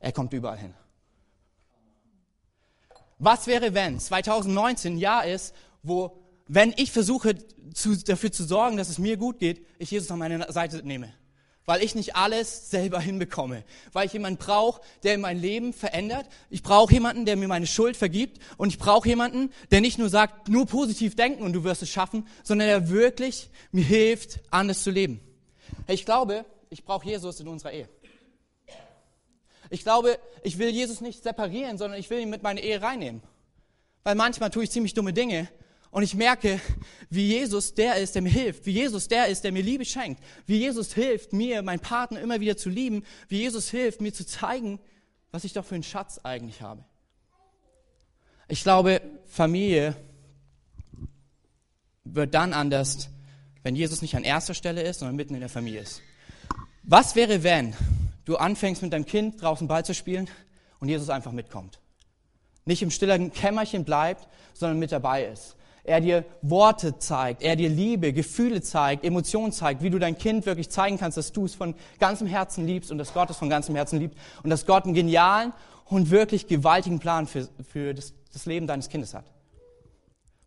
er 0.00 0.12
kommt 0.12 0.32
überall 0.32 0.56
hin. 0.56 0.72
Was 3.18 3.46
wäre, 3.46 3.74
wenn 3.74 4.00
2019 4.00 4.94
ein 4.94 4.98
Jahr 4.98 5.26
ist, 5.26 5.54
wo, 5.82 6.22
wenn 6.48 6.72
ich 6.78 6.90
versuche, 6.90 7.34
zu, 7.74 8.02
dafür 8.02 8.32
zu 8.32 8.44
sorgen, 8.44 8.78
dass 8.78 8.88
es 8.88 8.96
mir 8.96 9.18
gut 9.18 9.40
geht, 9.40 9.66
ich 9.78 9.90
Jesus 9.90 10.10
an 10.10 10.18
meine 10.18 10.50
Seite 10.50 10.78
nehme? 10.82 11.12
Weil 11.64 11.82
ich 11.82 11.94
nicht 11.94 12.16
alles 12.16 12.70
selber 12.70 13.00
hinbekomme, 13.00 13.64
weil 13.92 14.06
ich 14.06 14.12
jemanden 14.12 14.38
brauche, 14.38 14.80
der 15.04 15.18
mein 15.18 15.40
Leben 15.40 15.72
verändert. 15.72 16.26
Ich 16.50 16.62
brauche 16.62 16.92
jemanden, 16.92 17.24
der 17.24 17.36
mir 17.36 17.48
meine 17.48 17.66
Schuld 17.66 17.96
vergibt 17.96 18.38
und 18.56 18.68
ich 18.68 18.78
brauche 18.78 19.08
jemanden, 19.08 19.52
der 19.70 19.80
nicht 19.80 19.98
nur 19.98 20.08
sagt, 20.08 20.48
nur 20.48 20.66
positiv 20.66 21.14
denken 21.14 21.42
und 21.42 21.52
du 21.52 21.64
wirst 21.64 21.82
es 21.82 21.90
schaffen, 21.90 22.26
sondern 22.42 22.68
der 22.68 22.88
wirklich 22.88 23.48
mir 23.70 23.84
hilft, 23.84 24.40
anders 24.50 24.82
zu 24.82 24.90
leben. 24.90 25.20
Ich 25.86 26.04
glaube, 26.04 26.44
ich 26.70 26.84
brauche 26.84 27.06
Jesus 27.06 27.40
in 27.40 27.48
unserer 27.48 27.72
Ehe. 27.72 27.88
Ich 29.70 29.84
glaube, 29.84 30.18
ich 30.42 30.58
will 30.58 30.68
Jesus 30.68 31.00
nicht 31.00 31.22
separieren, 31.22 31.78
sondern 31.78 31.98
ich 31.98 32.10
will 32.10 32.20
ihn 32.20 32.30
mit 32.30 32.42
meiner 32.42 32.60
Ehe 32.60 32.82
reinnehmen. 32.82 33.22
Weil 34.02 34.16
manchmal 34.16 34.50
tue 34.50 34.64
ich 34.64 34.70
ziemlich 34.70 34.94
dumme 34.94 35.12
Dinge 35.12 35.48
und 35.92 36.02
ich 36.02 36.14
merke, 36.14 36.58
wie 37.10 37.26
Jesus 37.26 37.74
der 37.74 37.96
ist, 37.96 38.14
der 38.14 38.22
mir 38.22 38.30
hilft, 38.30 38.64
wie 38.64 38.70
Jesus 38.70 39.08
der 39.08 39.26
ist, 39.26 39.44
der 39.44 39.52
mir 39.52 39.62
Liebe 39.62 39.84
schenkt, 39.84 40.22
wie 40.46 40.56
Jesus 40.56 40.94
hilft, 40.94 41.34
mir, 41.34 41.60
meinen 41.60 41.80
Partner 41.80 42.18
immer 42.20 42.40
wieder 42.40 42.56
zu 42.56 42.70
lieben, 42.70 43.04
wie 43.28 43.40
Jesus 43.40 43.68
hilft, 43.68 44.00
mir 44.00 44.14
zu 44.14 44.26
zeigen, 44.26 44.80
was 45.32 45.44
ich 45.44 45.52
doch 45.52 45.66
für 45.66 45.74
einen 45.74 45.84
Schatz 45.84 46.18
eigentlich 46.22 46.62
habe. 46.62 46.82
Ich 48.48 48.62
glaube, 48.62 49.02
Familie 49.26 49.94
wird 52.04 52.32
dann 52.32 52.54
anders, 52.54 53.10
wenn 53.62 53.76
Jesus 53.76 54.00
nicht 54.00 54.16
an 54.16 54.24
erster 54.24 54.54
Stelle 54.54 54.80
ist, 54.80 55.00
sondern 55.00 55.16
mitten 55.16 55.34
in 55.34 55.40
der 55.40 55.50
Familie 55.50 55.80
ist. 55.80 56.00
Was 56.84 57.16
wäre, 57.16 57.42
wenn 57.42 57.74
du 58.24 58.36
anfängst 58.36 58.80
mit 58.80 58.94
deinem 58.94 59.04
Kind 59.04 59.42
draußen 59.42 59.68
Ball 59.68 59.84
zu 59.84 59.92
spielen 59.92 60.30
und 60.80 60.88
Jesus 60.88 61.10
einfach 61.10 61.32
mitkommt? 61.32 61.80
Nicht 62.64 62.80
im 62.80 62.90
stillen 62.90 63.30
Kämmerchen 63.30 63.84
bleibt, 63.84 64.26
sondern 64.54 64.78
mit 64.78 64.90
dabei 64.90 65.26
ist 65.26 65.56
er 65.84 66.00
dir 66.00 66.24
Worte 66.42 66.98
zeigt, 66.98 67.42
er 67.42 67.56
dir 67.56 67.68
Liebe, 67.68 68.12
Gefühle 68.12 68.62
zeigt, 68.62 69.04
Emotionen 69.04 69.52
zeigt, 69.52 69.82
wie 69.82 69.90
du 69.90 69.98
dein 69.98 70.16
Kind 70.16 70.46
wirklich 70.46 70.70
zeigen 70.70 70.98
kannst, 70.98 71.18
dass 71.18 71.32
du 71.32 71.44
es 71.44 71.54
von 71.54 71.74
ganzem 71.98 72.26
Herzen 72.26 72.66
liebst 72.66 72.92
und 72.92 72.98
dass 72.98 73.12
Gott 73.12 73.30
es 73.30 73.36
von 73.36 73.50
ganzem 73.50 73.74
Herzen 73.74 73.98
liebt 73.98 74.16
und 74.44 74.50
dass 74.50 74.64
Gott 74.66 74.84
einen 74.84 74.94
genialen 74.94 75.52
und 75.86 76.10
wirklich 76.10 76.46
gewaltigen 76.46 77.00
Plan 77.00 77.26
für, 77.26 77.48
für 77.68 77.94
das, 77.94 78.14
das 78.32 78.46
Leben 78.46 78.66
deines 78.66 78.88
Kindes 78.88 79.12
hat. 79.14 79.24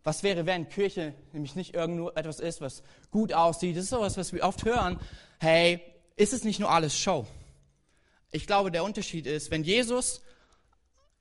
Was 0.04 0.22
wäre, 0.22 0.46
wenn 0.46 0.68
Kirche 0.68 1.14
nämlich 1.32 1.54
nicht 1.54 1.74
irgendwo 1.74 2.10
etwas 2.10 2.40
ist, 2.40 2.60
was 2.60 2.82
gut 3.10 3.32
aussieht? 3.32 3.76
Das 3.76 3.84
ist 3.84 3.90
sowas, 3.90 4.16
was 4.16 4.32
wir 4.32 4.42
oft 4.44 4.64
hören. 4.64 4.98
Hey, 5.40 5.82
ist 6.16 6.32
es 6.32 6.44
nicht 6.44 6.60
nur 6.60 6.70
alles 6.70 6.96
Show? 6.96 7.26
Ich 8.30 8.46
glaube, 8.46 8.70
der 8.70 8.84
Unterschied 8.84 9.26
ist, 9.26 9.50
wenn 9.50 9.64
Jesus 9.64 10.22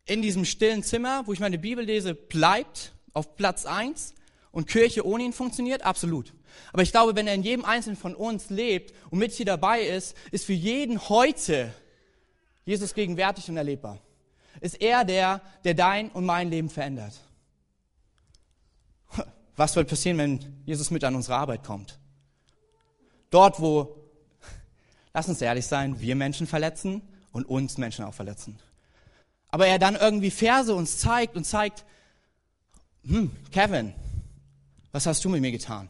in 0.06 0.22
diesem 0.22 0.46
stillen 0.46 0.84
Zimmer, 0.84 1.24
wo 1.26 1.34
ich 1.34 1.40
meine 1.40 1.58
Bibel 1.58 1.84
lese, 1.84 2.14
bleibt 2.14 2.95
auf 3.16 3.36
Platz 3.36 3.66
eins 3.66 4.14
und 4.52 4.68
Kirche 4.68 5.06
ohne 5.06 5.24
ihn 5.24 5.34
funktioniert? 5.34 5.82
Absolut. 5.84 6.34
Aber 6.72 6.84
ich 6.84 6.92
glaube, 6.92 7.16
wenn 7.16 7.28
er 7.28 7.34
in 7.34 7.44
jedem 7.44 7.66
Einzelnen 7.66 7.98
von 7.98 8.16
uns 8.16 8.50
lebt 8.50 8.94
und 9.10 9.20
mit 9.20 9.32
hier 9.32 9.46
dabei 9.46 9.82
ist, 9.82 10.16
ist 10.32 10.46
für 10.46 10.54
jeden 10.54 11.10
heute 11.10 11.74
Jesus 12.66 12.94
gegenwärtig 12.94 13.50
und 13.50 13.58
erlebbar. 13.58 14.00
Ist 14.60 14.82
er 14.82 15.04
der, 15.06 15.42
der 15.64 15.74
dein 15.74 16.10
und 16.10 16.26
mein 16.26 16.50
Leben 16.50 16.70
verändert. 16.70 17.14
Was 19.56 19.76
wird 19.76 19.90
passieren, 19.90 20.18
wenn 20.18 20.64
Jesus 20.66 20.92
mit 20.92 21.04
an 21.04 21.16
unsere 21.16 21.38
Arbeit 21.38 21.64
kommt? 21.64 22.00
Dort, 23.30 23.60
wo, 23.60 23.96
lass 25.14 25.28
uns 25.28 25.42
ehrlich 25.42 25.66
sein, 25.66 26.00
wir 26.00 26.16
Menschen 26.16 26.48
verletzen 26.48 27.02
und 27.32 27.46
uns 27.46 27.78
Menschen 27.78 28.06
auch 28.06 28.14
verletzen. 28.14 28.58
Aber 29.50 29.68
er 29.68 29.80
dann 29.80 29.96
irgendwie 29.96 30.32
Verse 30.32 30.74
uns 30.74 30.98
zeigt 30.98 31.36
und 31.36 31.46
zeigt, 31.46 31.86
hm, 33.08 33.32
Kevin, 33.52 33.94
was 34.92 35.06
hast 35.06 35.24
du 35.24 35.30
mit 35.30 35.42
mir 35.42 35.52
getan? 35.52 35.90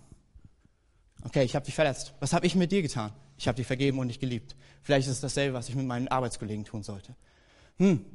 Okay, 1.24 1.44
ich 1.44 1.56
habe 1.56 1.66
dich 1.66 1.76
verletzt. 1.76 2.14
Was 2.20 2.34
habe 2.34 2.46
ich 2.46 2.56
mit 2.56 2.72
dir 2.72 2.82
getan? 2.82 3.12
Ich 3.38 3.48
habe 3.48 3.56
dich 3.56 3.68
vergeben 3.68 4.00
und 4.00 4.08
dich 4.08 4.20
geliebt. 4.20 4.56
Vielleicht 4.82 5.08
ist 5.08 5.16
es 5.16 5.22
dasselbe, 5.22 5.56
was 5.56 5.70
ich 5.70 5.76
mit 5.76 5.86
meinen 5.86 6.08
Arbeitskollegen 6.08 6.66
tun 6.66 6.84
sollte. 6.84 7.16
Hm, 7.78 8.06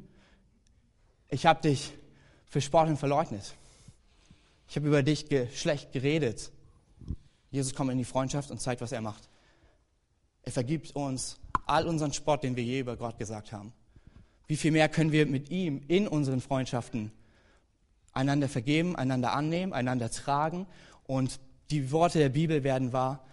ich 1.29 1.45
habe 1.45 1.61
dich 1.61 1.93
für 2.45 2.61
Sport 2.61 2.97
verleugnet. 2.97 3.55
Ich 4.67 4.75
habe 4.75 4.87
über 4.87 5.03
dich 5.03 5.27
ge 5.27 5.47
schlecht 5.53 5.91
geredet. 5.91 6.51
Jesus 7.49 7.75
kommt 7.75 7.91
in 7.91 7.97
die 7.97 8.05
Freundschaft 8.05 8.51
und 8.51 8.61
zeigt, 8.61 8.81
was 8.81 8.91
er 8.91 9.01
macht. 9.01 9.29
Er 10.43 10.51
vergibt 10.51 10.95
uns 10.95 11.39
all 11.67 11.87
unseren 11.87 12.13
Sport, 12.13 12.43
den 12.43 12.55
wir 12.55 12.63
je 12.63 12.79
über 12.79 12.97
Gott 12.97 13.17
gesagt 13.17 13.51
haben. 13.51 13.73
Wie 14.47 14.55
viel 14.55 14.71
mehr 14.71 14.89
können 14.89 15.11
wir 15.11 15.25
mit 15.25 15.49
ihm 15.49 15.81
in 15.87 16.07
unseren 16.07 16.41
Freundschaften 16.41 17.11
einander 18.13 18.49
vergeben, 18.49 18.95
einander 18.95 19.33
annehmen, 19.33 19.73
einander 19.73 20.09
tragen. 20.09 20.67
Und 21.05 21.39
die 21.69 21.91
Worte 21.91 22.19
der 22.19 22.29
Bibel 22.29 22.63
werden 22.63 22.93
wahr, 22.93 23.25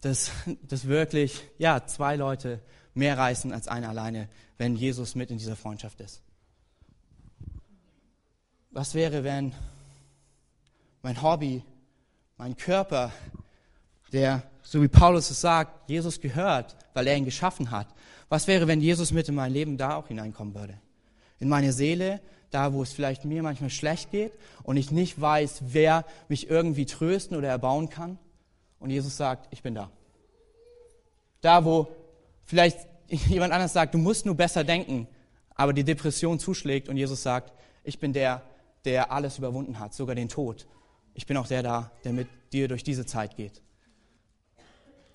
dass, 0.00 0.30
dass 0.62 0.86
wirklich 0.86 1.42
ja, 1.58 1.86
zwei 1.86 2.16
Leute 2.16 2.60
mehr 2.94 3.18
reißen 3.18 3.52
als 3.52 3.68
einer 3.68 3.88
alleine, 3.88 4.28
wenn 4.58 4.76
Jesus 4.76 5.14
mit 5.14 5.30
in 5.30 5.38
dieser 5.38 5.56
Freundschaft 5.56 6.00
ist. 6.00 6.22
Was 8.70 8.94
wäre, 8.94 9.24
wenn 9.24 9.52
mein 11.02 11.20
Hobby, 11.22 11.62
mein 12.36 12.56
Körper, 12.56 13.12
der, 14.12 14.42
so 14.62 14.82
wie 14.82 14.88
Paulus 14.88 15.30
es 15.30 15.40
sagt, 15.40 15.88
Jesus 15.88 16.20
gehört, 16.20 16.76
weil 16.94 17.06
er 17.06 17.16
ihn 17.16 17.24
geschaffen 17.24 17.70
hat. 17.70 17.88
Was 18.28 18.46
wäre, 18.46 18.66
wenn 18.66 18.80
Jesus 18.80 19.12
mit 19.12 19.28
in 19.28 19.34
mein 19.34 19.52
Leben 19.52 19.76
da 19.76 19.96
auch 19.96 20.08
hineinkommen 20.08 20.54
würde? 20.54 20.78
In 21.40 21.48
meine 21.48 21.72
Seele, 21.72 22.20
da 22.54 22.72
wo 22.72 22.82
es 22.82 22.92
vielleicht 22.92 23.24
mir 23.24 23.42
manchmal 23.42 23.70
schlecht 23.70 24.12
geht 24.12 24.32
und 24.62 24.76
ich 24.76 24.92
nicht 24.92 25.20
weiß, 25.20 25.62
wer 25.66 26.04
mich 26.28 26.48
irgendwie 26.48 26.86
trösten 26.86 27.36
oder 27.36 27.48
erbauen 27.48 27.88
kann. 27.88 28.16
Und 28.78 28.90
Jesus 28.90 29.16
sagt, 29.16 29.48
ich 29.50 29.62
bin 29.62 29.74
da. 29.74 29.90
Da, 31.40 31.64
wo 31.64 31.88
vielleicht 32.44 32.78
jemand 33.08 33.52
anders 33.52 33.72
sagt, 33.72 33.92
du 33.94 33.98
musst 33.98 34.24
nur 34.24 34.36
besser 34.36 34.62
denken, 34.62 35.08
aber 35.56 35.72
die 35.72 35.82
Depression 35.82 36.38
zuschlägt 36.38 36.88
und 36.88 36.96
Jesus 36.96 37.24
sagt, 37.24 37.52
ich 37.82 37.98
bin 37.98 38.12
der, 38.12 38.42
der 38.84 39.10
alles 39.10 39.38
überwunden 39.38 39.80
hat, 39.80 39.92
sogar 39.92 40.14
den 40.14 40.28
Tod. 40.28 40.66
Ich 41.14 41.26
bin 41.26 41.36
auch 41.36 41.48
der 41.48 41.64
da, 41.64 41.90
der 42.04 42.12
mit 42.12 42.28
dir 42.52 42.68
durch 42.68 42.84
diese 42.84 43.04
Zeit 43.04 43.36
geht. 43.36 43.62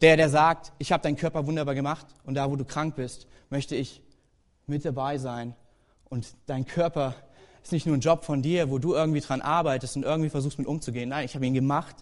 Der, 0.02 0.18
der 0.18 0.30
sagt, 0.30 0.74
ich 0.78 0.92
habe 0.92 1.04
deinen 1.04 1.16
Körper 1.16 1.48
wunderbar 1.48 1.76
gemacht 1.76 2.08
und 2.26 2.36
da, 2.36 2.52
wo 2.52 2.58
du 2.58 2.66
krank 2.66 2.96
bist, 2.96 3.28
möchte 3.50 3.76
ich 3.76 4.02
mit 4.68 4.84
dabei 4.84 5.18
sein. 5.18 5.56
Und 6.06 6.28
dein 6.48 6.66
Körper 6.66 7.16
ist 7.70 7.74
nicht 7.74 7.86
nur 7.86 7.96
ein 7.96 8.02
Job 8.02 8.26
von 8.26 8.42
dir, 8.42 8.72
wo 8.72 8.80
du 8.80 8.96
irgendwie 8.96 9.20
dran 9.20 9.42
arbeitest 9.42 9.96
und 9.96 10.04
irgendwie 10.04 10.30
versuchst 10.30 10.58
mit 10.58 10.68
umzugehen. 10.68 11.10
Nein, 11.10 11.26
ich 11.26 11.36
habe 11.36 11.46
ihn 11.46 11.54
gemacht 11.54 11.96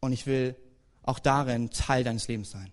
und 0.00 0.12
ich 0.12 0.26
will 0.26 0.54
auch 1.02 1.18
darin 1.18 1.70
Teil 1.70 2.04
deines 2.04 2.28
Lebens 2.28 2.52
sein. 2.52 2.72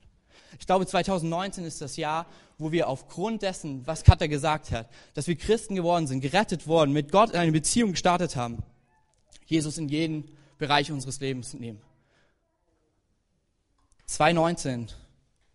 Ich 0.59 0.67
glaube, 0.67 0.86
2019 0.86 1.65
ist 1.65 1.81
das 1.81 1.97
Jahr, 1.97 2.27
wo 2.57 2.71
wir 2.71 2.88
aufgrund 2.88 3.41
dessen, 3.41 3.86
was 3.88 4.03
Katha 4.03 4.27
gesagt 4.27 4.71
hat, 4.71 4.88
dass 5.15 5.27
wir 5.27 5.36
Christen 5.36 5.75
geworden 5.75 6.07
sind, 6.07 6.21
gerettet 6.21 6.67
worden, 6.67 6.93
mit 6.93 7.12
Gott 7.12 7.31
in 7.31 7.38
eine 7.38 7.51
Beziehung 7.51 7.91
gestartet 7.91 8.36
haben, 8.36 8.62
Jesus 9.45 9.77
in 9.77 9.89
jeden 9.89 10.29
Bereich 10.59 10.91
unseres 10.91 11.19
Lebens 11.19 11.53
nehmen. 11.53 11.81
2019 14.05 14.89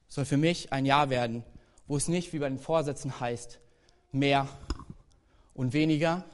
soll 0.08 0.24
für 0.24 0.36
mich 0.36 0.72
ein 0.72 0.84
Jahr 0.84 1.10
werden, 1.10 1.44
wo 1.86 1.96
es 1.96 2.08
nicht 2.08 2.32
wie 2.32 2.38
bei 2.40 2.48
den 2.48 2.58
Vorsätzen 2.58 3.20
heißt, 3.20 3.60
mehr 4.10 4.48
und 5.58 5.72
weniger, 5.72 6.24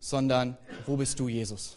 sondern 0.00 0.56
wo 0.86 0.96
bist 0.96 1.20
du, 1.20 1.28
Jesus? 1.28 1.76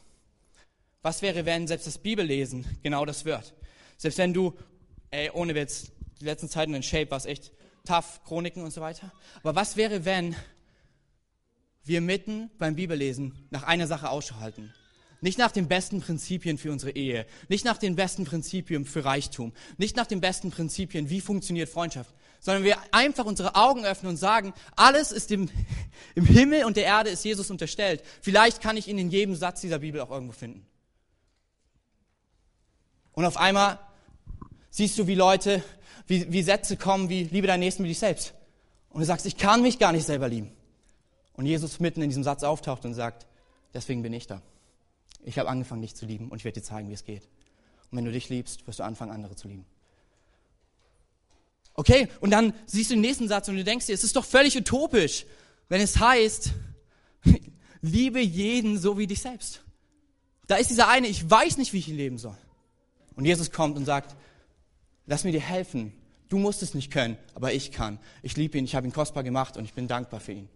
Was 1.01 1.21
wäre, 1.21 1.45
wenn 1.45 1.67
selbst 1.67 1.85
das 1.85 1.97
Bibellesen 1.97 2.65
genau 2.81 3.03
das 3.03 3.25
wird? 3.25 3.53
Selbst 3.97 4.17
wenn 4.17 4.33
du, 4.33 4.53
ey, 5.09 5.29
ohne 5.31 5.53
Witz, 5.53 5.91
die 6.21 6.25
letzten 6.25 6.47
Zeiten 6.47 6.73
in 6.73 6.81
Shape 6.81 7.11
war 7.11 7.23
echt 7.25 7.51
tough, 7.85 8.21
Chroniken 8.23 8.63
und 8.63 8.71
so 8.71 8.79
weiter. 8.79 9.11
Aber 9.43 9.53
was 9.53 9.75
wäre, 9.75 10.05
wenn 10.05 10.33
wir 11.83 11.99
mitten 11.99 12.49
beim 12.57 12.75
Bibellesen 12.75 13.47
nach 13.49 13.63
einer 13.63 13.87
Sache 13.87 14.09
Ausschau 14.09 14.37
halten? 14.39 14.73
Nicht 15.19 15.39
nach 15.39 15.51
den 15.51 15.67
besten 15.67 15.99
Prinzipien 15.99 16.57
für 16.57 16.71
unsere 16.71 16.91
Ehe, 16.91 17.27
nicht 17.49 17.65
nach 17.65 17.79
den 17.79 17.97
besten 17.97 18.23
Prinzipien 18.23 18.85
für 18.85 19.03
Reichtum, 19.03 19.51
nicht 19.77 19.97
nach 19.97 20.07
den 20.07 20.21
besten 20.21 20.51
Prinzipien, 20.51 21.09
wie 21.09 21.19
funktioniert 21.21 21.67
Freundschaft, 21.67 22.13
sondern 22.41 22.63
wir 22.63 22.77
einfach 22.91 23.25
unsere 23.25 23.55
Augen 23.55 23.85
öffnen 23.85 24.09
und 24.09 24.17
sagen, 24.17 24.53
alles 24.75 25.11
ist 25.11 25.31
im, 25.31 25.49
im 26.15 26.25
Himmel 26.25 26.65
und 26.65 26.75
der 26.75 26.85
Erde 26.85 27.11
ist 27.11 27.23
Jesus 27.23 27.49
unterstellt. 27.51 28.03
Vielleicht 28.19 28.61
kann 28.61 28.75
ich 28.75 28.87
ihn 28.87 28.97
in 28.97 29.09
jedem 29.09 29.35
Satz 29.35 29.61
dieser 29.61 29.79
Bibel 29.79 30.01
auch 30.01 30.09
irgendwo 30.09 30.33
finden. 30.33 30.65
Und 33.13 33.25
auf 33.25 33.37
einmal 33.37 33.79
siehst 34.71 34.97
du, 34.97 35.05
wie 35.05 35.15
Leute, 35.15 35.63
wie, 36.07 36.31
wie 36.31 36.41
Sätze 36.41 36.77
kommen, 36.77 37.09
wie 37.09 37.25
liebe 37.25 37.45
deinen 37.45 37.59
Nächsten 37.59 37.83
wie 37.83 37.89
dich 37.89 37.99
selbst. 37.99 38.33
Und 38.89 39.01
du 39.01 39.05
sagst, 39.05 39.25
ich 39.27 39.37
kann 39.37 39.61
mich 39.61 39.77
gar 39.77 39.91
nicht 39.91 40.05
selber 40.05 40.27
lieben. 40.27 40.51
Und 41.33 41.45
Jesus 41.45 41.79
mitten 41.79 42.01
in 42.01 42.09
diesem 42.09 42.23
Satz 42.23 42.43
auftaucht 42.43 42.85
und 42.85 42.95
sagt, 42.95 43.27
deswegen 43.73 44.01
bin 44.01 44.13
ich 44.13 44.25
da. 44.25 44.41
Ich 45.23 45.37
habe 45.37 45.47
angefangen, 45.47 45.81
dich 45.81 45.95
zu 45.95 46.07
lieben 46.07 46.29
und 46.29 46.39
ich 46.39 46.45
werde 46.45 46.59
dir 46.59 46.65
zeigen, 46.65 46.89
wie 46.89 46.93
es 46.93 47.05
geht. 47.05 47.23
Und 47.91 47.97
wenn 47.97 48.05
du 48.05 48.11
dich 48.11 48.29
liebst, 48.29 48.65
wirst 48.65 48.79
du 48.79 48.83
anfangen, 48.83 49.11
andere 49.11 49.35
zu 49.35 49.47
lieben. 49.47 49.65
Okay, 51.73 52.09
und 52.19 52.31
dann 52.31 52.53
siehst 52.65 52.89
du 52.89 52.95
den 52.95 53.01
nächsten 53.01 53.27
Satz 53.27 53.47
und 53.47 53.55
du 53.55 53.63
denkst 53.63 53.85
dir, 53.85 53.93
es 53.93 54.03
ist 54.03 54.15
doch 54.15 54.25
völlig 54.25 54.57
utopisch, 54.57 55.25
wenn 55.69 55.81
es 55.81 55.99
heißt, 55.99 56.51
liebe 57.81 58.19
jeden 58.19 58.77
so 58.77 58.97
wie 58.97 59.07
dich 59.07 59.21
selbst. 59.21 59.63
Da 60.47 60.57
ist 60.57 60.69
dieser 60.69 60.89
eine, 60.89 61.07
ich 61.07 61.29
weiß 61.29 61.57
nicht, 61.57 61.71
wie 61.71 61.79
ich 61.79 61.87
ihn 61.87 61.95
leben 61.95 62.17
soll. 62.17 62.37
Und 63.15 63.25
Jesus 63.25 63.51
kommt 63.51 63.77
und 63.77 63.85
sagt, 63.85 64.15
lass 65.05 65.23
mir 65.23 65.31
dir 65.31 65.41
helfen. 65.41 65.93
Du 66.27 66.37
musst 66.37 66.61
es 66.61 66.73
nicht 66.73 66.91
können, 66.91 67.17
aber 67.35 67.53
ich 67.53 67.71
kann. 67.71 67.99
Ich 68.21 68.37
liebe 68.37 68.57
ihn, 68.57 68.65
ich 68.65 68.75
habe 68.75 68.87
ihn 68.87 68.93
kostbar 68.93 69.23
gemacht 69.23 69.57
und 69.57 69.65
ich 69.65 69.73
bin 69.73 69.87
dankbar 69.87 70.19
für 70.19 70.33
ihn. 70.33 70.49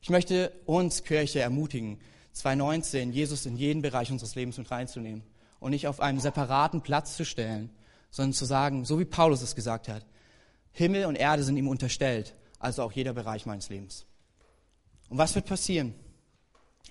Ich 0.00 0.10
möchte 0.10 0.52
uns 0.66 1.04
Kirche 1.04 1.40
ermutigen, 1.40 1.98
2019 2.32 3.12
Jesus 3.12 3.46
in 3.46 3.56
jeden 3.56 3.82
Bereich 3.82 4.10
unseres 4.10 4.34
Lebens 4.34 4.56
mit 4.56 4.70
reinzunehmen 4.70 5.22
und 5.58 5.72
nicht 5.72 5.86
auf 5.86 6.00
einem 6.00 6.20
separaten 6.20 6.80
Platz 6.80 7.16
zu 7.16 7.24
stellen, 7.24 7.70
sondern 8.10 8.32
zu 8.32 8.44
sagen, 8.44 8.84
so 8.84 8.98
wie 8.98 9.04
Paulus 9.04 9.42
es 9.42 9.54
gesagt 9.54 9.88
hat, 9.88 10.04
Himmel 10.72 11.06
und 11.06 11.16
Erde 11.16 11.42
sind 11.42 11.56
ihm 11.56 11.68
unterstellt, 11.68 12.34
also 12.58 12.82
auch 12.82 12.92
jeder 12.92 13.12
Bereich 13.12 13.46
meines 13.46 13.68
Lebens. 13.68 14.06
Und 15.08 15.18
was 15.18 15.34
wird 15.34 15.46
passieren, 15.46 15.94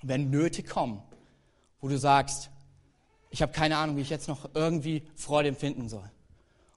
wenn 0.01 0.29
Nöte 0.29 0.63
kommen, 0.63 1.01
wo 1.81 1.87
du 1.87 1.97
sagst, 1.97 2.49
ich 3.29 3.41
habe 3.41 3.51
keine 3.51 3.77
Ahnung, 3.77 3.97
wie 3.97 4.01
ich 4.01 4.09
jetzt 4.09 4.27
noch 4.27 4.49
irgendwie 4.53 5.03
Freude 5.15 5.49
empfinden 5.49 5.87
soll. 5.87 6.09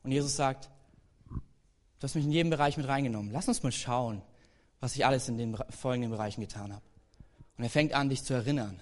Und 0.03 0.13
Jesus 0.13 0.37
sagt, 0.37 0.71
du 1.29 2.03
hast 2.03 2.15
mich 2.15 2.25
in 2.25 2.33
jedem 2.33 2.51
Bereich 2.51 2.77
mit 2.77 2.87
reingenommen. 2.87 3.33
Lass 3.33 3.49
uns 3.49 3.63
mal 3.63 3.73
schauen, 3.73 4.23
was 4.81 4.95
ich 4.95 5.07
alles 5.07 5.29
in 5.29 5.39
den 5.39 5.57
folgenden 5.71 6.11
Bereichen 6.11 6.41
getan 6.41 6.73
habe. 6.73 6.85
Und 7.57 7.65
er 7.65 7.71
fängt 7.71 7.93
an, 7.93 8.09
dich 8.09 8.25
zu 8.25 8.35
erinnern. 8.35 8.81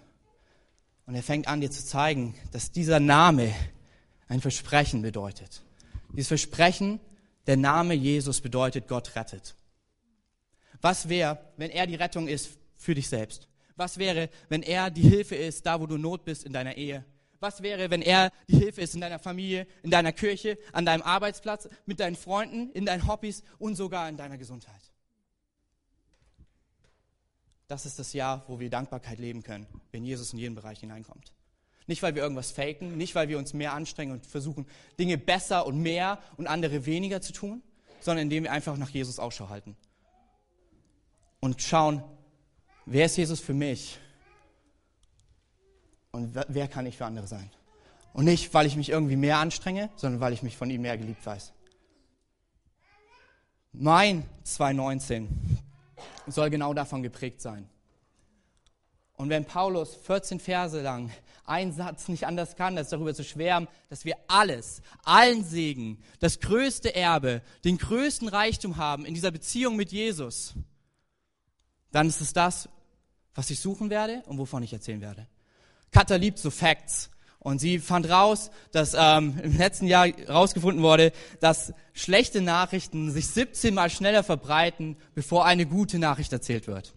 Und 1.07 1.15
er 1.15 1.23
fängt 1.23 1.49
an, 1.49 1.61
dir 1.61 1.71
zu 1.71 1.85
zeigen, 1.85 2.35
dass 2.53 2.73
dieser 2.73 3.01
Name 3.01 3.53
ein 4.31 4.41
Versprechen 4.41 5.03
bedeutet. 5.03 5.61
Dieses 6.13 6.29
Versprechen, 6.29 7.01
der 7.47 7.59
Name 7.59 7.93
Jesus 7.93 8.41
bedeutet, 8.41 8.89
Gott 8.89 9.15
rettet. 9.15 9.55
Was 10.81 11.11
wäre, 11.11 11.39
wenn 11.59 11.71
er 11.71 11.87
die 11.87 11.97
Rettung 11.97 12.29
ist 12.29 12.51
für 12.77 12.95
dich 12.95 13.09
selbst? 13.09 13.49
Was 13.77 13.99
wäre, 13.99 14.31
wenn 14.49 14.63
er 14.63 14.91
die 14.91 15.03
Hilfe 15.03 15.35
ist, 15.35 15.67
da 15.67 15.79
wo 15.81 15.87
du 15.87 15.99
Not 15.99 16.25
bist 16.25 16.45
in 16.45 16.53
deiner 16.53 16.77
Ehe? 16.77 17.05
Was 17.41 17.63
wäre, 17.63 17.91
wenn 17.91 18.03
er 18.03 18.31
die 18.49 18.57
Hilfe 18.57 18.81
ist 18.81 18.95
in 18.95 19.03
deiner 19.03 19.19
Familie, 19.19 19.67
in 19.83 19.91
deiner 19.91 20.13
Kirche, 20.13 20.59
an 20.73 20.87
deinem 20.87 21.03
Arbeitsplatz, 21.03 21.69
mit 21.87 22.01
deinen 22.01 22.17
Freunden, 22.17 22.71
in 22.73 22.87
deinen 22.87 23.07
Hobbys 23.07 23.43
und 23.59 23.77
sogar 23.77 24.09
in 24.09 24.17
deiner 24.17 24.39
Gesundheit? 24.39 24.91
das 27.71 27.87
ist 27.87 28.01
das 28.01 28.13
Jahr, 28.13 28.43
wo 28.49 28.59
wir 28.59 28.69
Dankbarkeit 28.69 29.21
leben 29.21 29.45
können, 29.45 29.67
wenn 29.93 30.05
Jesus 30.05 30.33
in 30.33 30.41
jeden 30.41 30.57
Bereich 30.57 30.81
hineinkommt. 30.81 31.33
Nicht, 31.87 32.03
weil 32.03 32.15
wir 32.15 32.23
irgendwas 32.23 32.53
faken, 32.53 32.97
nicht, 32.97 33.15
weil 33.15 33.29
wir 33.29 33.39
uns 33.39 33.53
mehr 33.53 33.73
anstrengen 33.73 34.13
und 34.13 34.27
versuchen, 34.27 34.67
Dinge 34.99 35.19
besser 35.19 35.67
und 35.67 35.81
mehr 35.81 36.19
und 36.37 36.47
andere 36.47 36.87
weniger 36.87 37.21
zu 37.21 37.33
tun, 37.33 37.63
sondern 38.01 38.25
indem 38.25 38.45
wir 38.45 38.53
einfach 38.53 38.77
nach 38.77 38.91
Jesus 38.91 39.19
Ausschau 39.19 39.49
halten. 39.49 39.77
Und 41.41 41.63
schauen, 41.63 42.03
wer 42.87 43.07
ist 43.07 43.17
Jesus 43.17 43.41
für 43.41 43.55
mich 43.55 43.99
und 46.13 46.39
wer 46.49 46.69
kann 46.69 46.87
ich 46.87 46.97
für 46.97 47.07
andere 47.07 47.27
sein. 47.27 47.51
Und 48.13 48.25
nicht, 48.25 48.53
weil 48.55 48.67
ich 48.67 48.77
mich 48.77 48.89
irgendwie 48.89 49.17
mehr 49.17 49.39
anstrenge, 49.39 49.91
sondern 49.97 50.21
weil 50.21 50.33
ich 50.33 50.43
mich 50.43 50.57
von 50.57 50.71
ihm 50.71 50.83
mehr 50.83 50.99
geliebt 50.99 51.25
weiß. 51.25 51.53
Mein 53.73 54.25
2019 54.43 55.29
soll 56.27 56.51
genau 56.51 56.75
davon 56.75 57.03
geprägt 57.03 57.41
sein. 57.41 57.69
Und 59.17 59.29
wenn 59.29 59.45
Paulus 59.45 59.95
14 59.95 60.41
Verse 60.41 60.81
lang 60.81 61.11
einen 61.51 61.73
Satz 61.73 62.09
nicht 62.09 62.27
anders 62.27 62.57
kann, 62.57 62.79
als 62.79 62.91
darüber 62.91 63.15
zu 63.15 63.25
schwärmen, 63.25 63.69
dass 63.89 64.05
wir 64.05 64.17
alles, 64.29 64.83
allen 65.05 65.45
Segen, 65.45 65.99
das 66.21 66.41
größte 66.41 66.95
Erbe, 66.95 67.43
den 67.65 67.77
größten 67.77 68.29
Reichtum 68.29 68.77
haben 68.77 69.05
in 69.05 69.15
dieser 69.15 69.31
Beziehung 69.31 69.77
mit 69.77 69.93
Jesus, 69.93 70.55
dann 71.91 72.09
ist 72.09 72.21
es 72.21 72.33
das, 72.33 72.69
was 73.35 73.51
ich 73.51 73.61
suchen 73.61 73.91
werde 73.91 74.23
und 74.27 74.39
wovon 74.39 74.63
ich 74.63 74.73
erzählen 74.73 75.01
werde. 75.01 75.27
Katha 75.91 76.17
liebt 76.17 76.39
so 76.39 76.51
Facts. 76.51 77.11
Und 77.43 77.59
sie 77.59 77.79
fand 77.79 78.11
raus, 78.11 78.51
dass 78.71 78.95
ähm, 78.95 79.41
im 79.43 79.57
letzten 79.57 79.87
Jahr 79.87 80.07
rausgefunden 80.29 80.83
wurde, 80.83 81.11
dass 81.41 81.73
schlechte 81.95 82.43
Nachrichten 82.43 83.11
sich 83.11 83.29
17 83.29 83.73
mal 83.73 83.89
schneller 83.89 84.23
verbreiten, 84.23 84.97
bevor 85.15 85.47
eine 85.47 85.65
gute 85.65 85.99
Nachricht 85.99 86.35
erzählt 86.35 86.67
wird. 86.67 86.95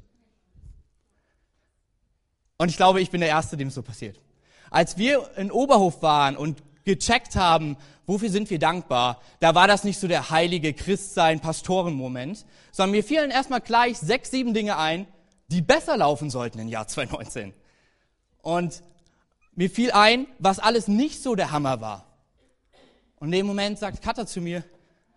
Und 2.58 2.68
ich 2.68 2.76
glaube, 2.76 3.00
ich 3.00 3.10
bin 3.10 3.22
der 3.22 3.30
Erste, 3.30 3.56
dem 3.56 3.70
es 3.70 3.76
so 3.76 3.82
passiert. 3.82 4.20
Als 4.74 4.98
wir 4.98 5.30
in 5.38 5.52
Oberhof 5.52 6.02
waren 6.02 6.36
und 6.36 6.64
gecheckt 6.84 7.36
haben, 7.36 7.78
wofür 8.08 8.32
sind 8.32 8.50
wir 8.50 8.58
dankbar, 8.58 9.22
da 9.40 9.54
war 9.54 9.68
das 9.68 9.84
nicht 9.84 10.00
so 10.00 10.08
der 10.08 10.32
heilige 10.32 10.74
Christsein-Pastoren-Moment, 10.74 12.44
sondern 12.72 12.92
mir 12.92 13.04
fielen 13.04 13.30
erstmal 13.30 13.62
gleich 13.62 14.00
sechs, 14.00 14.32
sieben 14.32 14.56
Dinge 14.56 14.76
ein, 14.78 15.06
die 15.50 15.62
besser 15.62 15.96
laufen 15.96 16.32
sollten 16.32 16.58
im 16.58 16.68
Jahr 16.70 16.88
2019. 16.88 17.54
Und 18.42 18.82
mir 19.54 19.70
fiel 19.70 19.92
ein, 19.92 20.26
was 20.40 20.58
alles 20.58 20.88
nicht 20.88 21.22
so 21.22 21.36
der 21.36 21.52
Hammer 21.52 21.80
war. 21.80 22.08
Und 23.18 23.28
in 23.28 23.34
dem 23.34 23.46
Moment 23.46 23.78
sagt 23.78 24.02
Katha 24.02 24.26
zu 24.26 24.42
mir, 24.42 24.64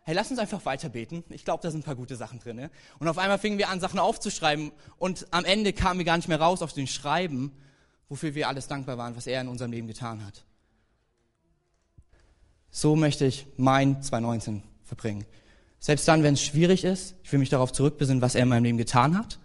hey, 0.03 0.15
lass 0.15 0.31
uns 0.31 0.39
einfach 0.39 0.67
weiter 0.67 0.91
beten. 0.91 1.25
Ich 1.31 1.47
glaube, 1.47 1.63
da 1.63 1.71
sind 1.71 1.81
ein 1.81 1.85
paar 1.85 1.97
gute 1.97 2.17
Sachen 2.17 2.41
drin. 2.41 2.57
Ne? 2.57 2.71
Und 2.99 3.09
auf 3.09 3.17
einmal 3.17 3.39
fingen 3.39 3.57
wir 3.57 3.71
an, 3.71 3.81
Sachen 3.81 3.99
aufzuschreiben. 3.99 4.71
Und 4.99 5.27
am 5.31 5.47
Ende 5.47 5.73
kamen 5.73 5.99
wir 5.99 6.05
gar 6.05 6.19
nicht 6.19 6.29
mehr 6.29 6.43
raus 6.43 6.61
auf 6.61 6.75
den 6.75 6.87
Schreiben, 6.87 7.53
wofür 8.09 8.35
wir 8.35 8.49
alles 8.49 8.69
dankbar 8.69 8.99
waren, 8.99 9.17
was 9.17 9.27
er 9.27 9.41
in 9.41 9.49
unserem 9.49 9.73
Leben 9.73 9.87
getan 9.87 10.25
hat. 10.25 10.45
So 12.71 12.95
möchte 12.97 13.25
ich 13.27 13.47
mein 13.57 14.03
2019 14.03 14.63
verbringen. 14.85 15.25
Selbst 15.79 16.07
dann, 16.09 16.23
wenn 16.23 16.35
es 16.35 16.43
schwierig 16.43 16.85
ist, 16.85 17.15
ich 17.23 17.33
will 17.33 17.39
mich 17.39 17.49
darauf 17.49 17.73
zurückbesinnen, 17.73 18.23
was 18.23 18.35
er 18.35 18.43
in 18.43 18.49
meinem 18.49 18.65
Leben 18.65 18.79
getan 18.79 19.17
hat, 19.17 19.39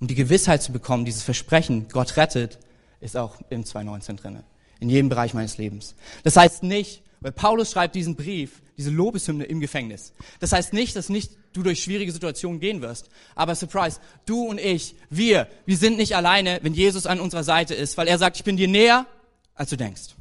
um 0.00 0.06
die 0.06 0.14
Gewissheit 0.14 0.62
zu 0.62 0.72
bekommen, 0.72 1.04
dieses 1.04 1.22
Versprechen, 1.22 1.88
Gott 1.88 2.16
rettet, 2.16 2.58
ist 3.00 3.16
auch 3.16 3.36
im 3.50 3.64
2.19 3.64 4.16
drinne. 4.16 4.44
In 4.78 4.90
jedem 4.90 5.08
Bereich 5.08 5.32
meines 5.32 5.58
Lebens. 5.58 5.94
Das 6.22 6.36
heißt 6.36 6.62
nicht, 6.62 7.02
weil 7.20 7.32
Paulus 7.32 7.72
schreibt 7.72 7.94
diesen 7.94 8.14
Brief 8.14 8.62
diese 8.76 8.90
Lobeshymne 8.90 9.44
im 9.44 9.60
Gefängnis. 9.60 10.12
Das 10.38 10.52
heißt 10.52 10.72
nicht, 10.72 10.96
dass 10.96 11.08
nicht 11.08 11.32
du 11.52 11.62
durch 11.62 11.82
schwierige 11.82 12.12
Situationen 12.12 12.60
gehen 12.60 12.82
wirst. 12.82 13.08
Aber 13.34 13.54
surprise, 13.54 14.00
du 14.26 14.42
und 14.42 14.58
ich, 14.58 14.94
wir, 15.08 15.48
wir 15.64 15.76
sind 15.76 15.96
nicht 15.96 16.14
alleine, 16.14 16.60
wenn 16.62 16.74
Jesus 16.74 17.06
an 17.06 17.20
unserer 17.20 17.44
Seite 17.44 17.74
ist, 17.74 17.96
weil 17.96 18.08
er 18.08 18.18
sagt, 18.18 18.36
ich 18.36 18.44
bin 18.44 18.56
dir 18.56 18.68
näher, 18.68 19.06
als 19.54 19.70
du 19.70 19.76
denkst. 19.76 20.14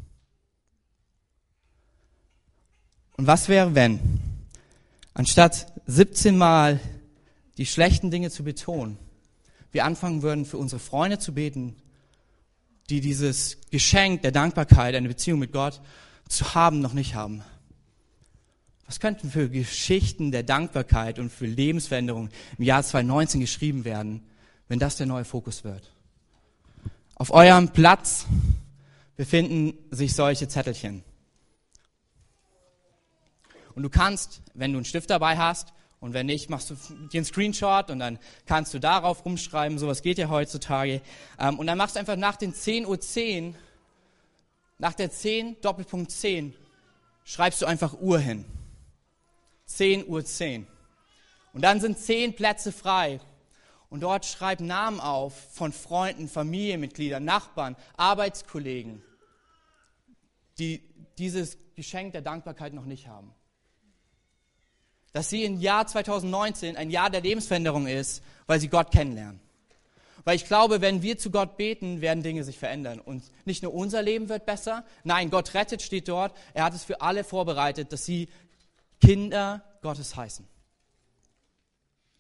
Und 3.18 3.28
was 3.28 3.50
wäre, 3.50 3.76
wenn, 3.76 4.00
anstatt 5.14 5.72
17 5.88 6.38
Mal 6.38 6.80
die 7.58 7.66
schlechten 7.66 8.12
Dinge 8.12 8.32
zu 8.32 8.44
betonen, 8.44 8.98
wir 9.72 9.86
anfangen 9.86 10.22
würden, 10.22 10.46
für 10.46 10.58
unsere 10.58 10.80
Freunde 10.80 11.20
zu 11.20 11.34
beten, 11.34 11.76
die 12.90 13.02
dieses 13.02 13.58
Geschenk 13.72 14.22
der 14.22 14.32
Dankbarkeit, 14.32 14.96
eine 14.96 15.08
Beziehung 15.08 15.40
mit 15.40 15.52
Gott 15.52 15.82
zu 16.30 16.56
haben, 16.56 16.80
noch 16.80 16.94
nicht 16.94 17.16
haben. 17.16 17.44
Was 18.86 19.00
könnten 19.00 19.32
für 19.32 19.50
Geschichten 19.50 20.32
der 20.32 20.44
Dankbarkeit 20.44 21.18
und 21.18 21.32
für 21.32 21.48
Lebensveränderung 21.48 22.30
im 22.58 22.64
Jahr 22.64 22.84
2019 22.84 23.42
geschrieben 23.42 23.84
werden, 23.84 24.24
wenn 24.68 24.80
das 24.80 24.98
der 24.98 25.08
neue 25.08 25.26
Fokus 25.26 25.64
wird? 25.64 25.92
Auf 27.16 27.32
eurem 27.32 27.70
Platz 27.70 28.26
befinden 29.16 29.74
sich 29.90 30.14
solche 30.14 30.48
Zettelchen. 30.48 31.04
Und 33.74 33.84
du 33.84 33.90
kannst, 33.90 34.42
wenn 34.54 34.72
du 34.72 34.78
einen 34.78 34.86
Stift 34.86 35.10
dabei 35.10 35.38
hast, 35.38 35.74
und 36.00 36.14
wenn 36.14 36.28
nicht, 36.28 36.52
machst 36.52 36.70
du 36.70 36.76
dir 37.12 37.18
einen 37.18 37.26
Screenshot 37.26 37.90
und 37.90 37.98
dann 37.98 38.20
kannst 38.46 38.76
du 38.76 38.80
darauf 38.80 39.26
rumschreiben. 39.26 39.80
Sowas 39.80 40.04
geht 40.04 40.20
ja 40.20 40.30
heutzutage. 40.30 41.02
Ähm, 41.40 41.58
und 41.58 41.66
dann 41.66 41.80
machst 41.80 41.96
du 41.96 42.00
einfach 42.00 42.16
nach 42.16 42.36
den 42.36 42.54
10.10 42.54 42.86
Uhr, 42.86 43.00
10, 43.00 43.56
nach 44.78 44.94
der 44.94 45.10
10, 45.10 45.62
Doppelpunkt 45.62 46.12
10, 46.12 46.54
schreibst 47.24 47.62
du 47.62 47.66
einfach 47.66 48.00
Uhr 48.00 48.20
hin. 48.20 48.46
10.10 49.78 50.06
Uhr. 50.06 50.26
10. 50.26 50.68
Und 51.54 51.62
dann 51.62 51.80
sind 51.80 51.98
10 51.98 52.36
Plätze 52.36 52.72
frei. 52.72 53.20
Und 53.90 54.02
dort 54.02 54.26
schreib 54.26 54.60
Namen 54.60 55.00
auf 55.00 55.34
von 55.54 55.72
Freunden, 55.72 56.28
Familienmitgliedern, 56.28 57.24
Nachbarn, 57.24 57.76
Arbeitskollegen, 57.96 59.02
die 60.58 60.82
dieses 61.18 61.58
Geschenk 61.76 62.12
der 62.14 62.22
Dankbarkeit 62.22 62.74
noch 62.74 62.86
nicht 62.86 63.08
haben 63.08 63.34
dass 65.16 65.30
sie 65.30 65.46
im 65.46 65.62
Jahr 65.62 65.88
2019 65.88 66.76
ein 66.76 66.90
Jahr 66.90 67.10
der 67.10 67.22
Lebensveränderung 67.22 67.88
ist, 67.88 68.22
weil 68.48 68.60
sie 68.60 68.68
Gott 68.68 68.92
kennenlernen. 68.92 69.40
Weil 70.26 70.36
ich 70.36 70.46
glaube, 70.46 70.82
wenn 70.82 71.04
wir 71.04 71.18
zu 71.18 71.32
Gott 71.32 71.56
beten, 71.56 72.02
werden 72.02 72.22
Dinge 72.22 72.44
sich 72.44 72.60
verändern. 72.60 73.00
Und 73.00 73.24
nicht 73.46 73.64
nur 73.64 73.74
unser 73.74 74.02
Leben 74.02 74.28
wird 74.28 74.46
besser, 74.46 74.84
nein, 75.06 75.30
Gott 75.30 75.54
rettet 75.54 75.82
steht 75.82 76.10
dort. 76.10 76.36
Er 76.54 76.66
hat 76.66 76.74
es 76.74 76.84
für 76.84 77.00
alle 77.00 77.24
vorbereitet, 77.24 77.94
dass 77.94 78.04
sie 78.04 78.28
Kinder 79.02 79.64
Gottes 79.82 80.16
heißen. 80.16 80.48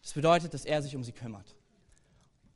Das 0.01 0.13
bedeutet, 0.13 0.53
dass 0.53 0.65
er 0.65 0.81
sich 0.81 0.95
um 0.95 1.03
sie 1.03 1.11
kümmert. 1.11 1.55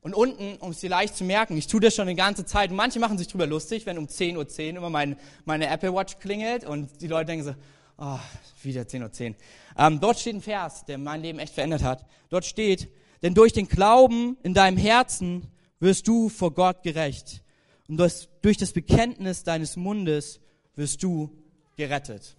Und 0.02 0.14
unten, 0.14 0.56
um 0.60 0.70
es 0.70 0.80
dir 0.80 0.88
leicht 0.88 1.16
zu 1.16 1.24
merken, 1.24 1.56
ich 1.56 1.66
tue 1.66 1.80
das 1.80 1.94
schon 1.94 2.08
eine 2.08 2.14
ganze 2.14 2.46
Zeit. 2.46 2.70
Manche 2.70 3.00
machen 3.00 3.18
sich 3.18 3.26
darüber 3.26 3.46
lustig, 3.46 3.84
wenn 3.86 3.98
um 3.98 4.06
10.10 4.06 4.36
Uhr 4.36 4.44
.10 4.44 4.76
immer 4.76 4.88
mein, 4.88 5.16
meine 5.44 5.66
Apple 5.66 5.92
Watch 5.92 6.18
klingelt 6.20 6.64
und 6.64 7.02
die 7.02 7.06
Leute 7.06 7.26
denken 7.26 7.44
so, 7.44 7.54
oh, 7.98 8.18
wieder 8.62 8.82
10.10 8.82 9.02
Uhr. 9.02 9.12
10. 9.12 9.36
Ähm, 9.76 10.00
dort 10.00 10.18
steht 10.18 10.36
ein 10.36 10.42
Vers, 10.42 10.84
der 10.86 10.96
mein 10.96 11.20
Leben 11.20 11.38
echt 11.38 11.52
verändert 11.52 11.82
hat. 11.82 12.06
Dort 12.30 12.46
steht, 12.46 12.88
denn 13.22 13.34
durch 13.34 13.52
den 13.52 13.68
Glauben 13.68 14.38
in 14.42 14.54
deinem 14.54 14.78
Herzen 14.78 15.48
wirst 15.80 16.08
du 16.08 16.28
vor 16.30 16.54
Gott 16.54 16.82
gerecht. 16.82 17.42
Und 17.88 17.98
durch 17.98 18.56
das 18.56 18.72
Bekenntnis 18.72 19.42
deines 19.42 19.76
Mundes 19.76 20.40
wirst 20.76 21.02
du 21.02 21.36
gerettet. 21.76 22.36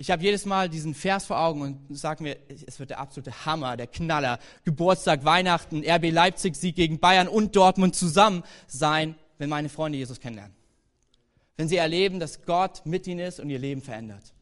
Ich 0.00 0.10
habe 0.10 0.22
jedes 0.22 0.46
Mal 0.46 0.70
diesen 0.70 0.94
Vers 0.94 1.26
vor 1.26 1.38
Augen 1.38 1.60
und 1.60 1.94
sage 1.94 2.22
mir, 2.22 2.36
es 2.48 2.80
wird 2.80 2.88
der 2.88 3.00
absolute 3.00 3.44
Hammer, 3.44 3.76
der 3.76 3.86
Knaller. 3.86 4.38
Geburtstag, 4.64 5.24
Weihnachten, 5.26 5.84
RB 5.86 6.10
Leipzig 6.10 6.56
Sieg 6.56 6.74
gegen 6.74 6.98
Bayern 6.98 7.28
und 7.28 7.54
Dortmund 7.54 7.94
zusammen 7.94 8.42
sein, 8.66 9.14
wenn 9.36 9.50
meine 9.50 9.68
Freunde 9.68 9.98
Jesus 9.98 10.18
kennenlernen 10.18 10.60
wenn 11.60 11.68
sie 11.68 11.76
erleben, 11.76 12.18
dass 12.18 12.40
Gott 12.46 12.86
mit 12.86 13.06
ihnen 13.06 13.20
ist 13.20 13.38
und 13.38 13.50
ihr 13.50 13.58
Leben 13.58 13.82
verändert. 13.82 14.32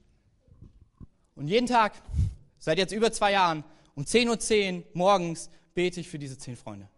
Und 1.34 1.48
jeden 1.48 1.66
Tag, 1.66 1.94
seit 2.60 2.78
jetzt 2.78 2.92
über 2.92 3.10
zwei 3.10 3.32
Jahren, 3.32 3.64
um 3.96 4.04
10.10 4.04 4.28
Uhr 4.28 4.34
.10 4.36 4.84
morgens 4.92 5.50
bete 5.74 5.98
ich 5.98 6.08
für 6.08 6.20
diese 6.20 6.38
zehn 6.38 6.54
Freunde. 6.54 6.88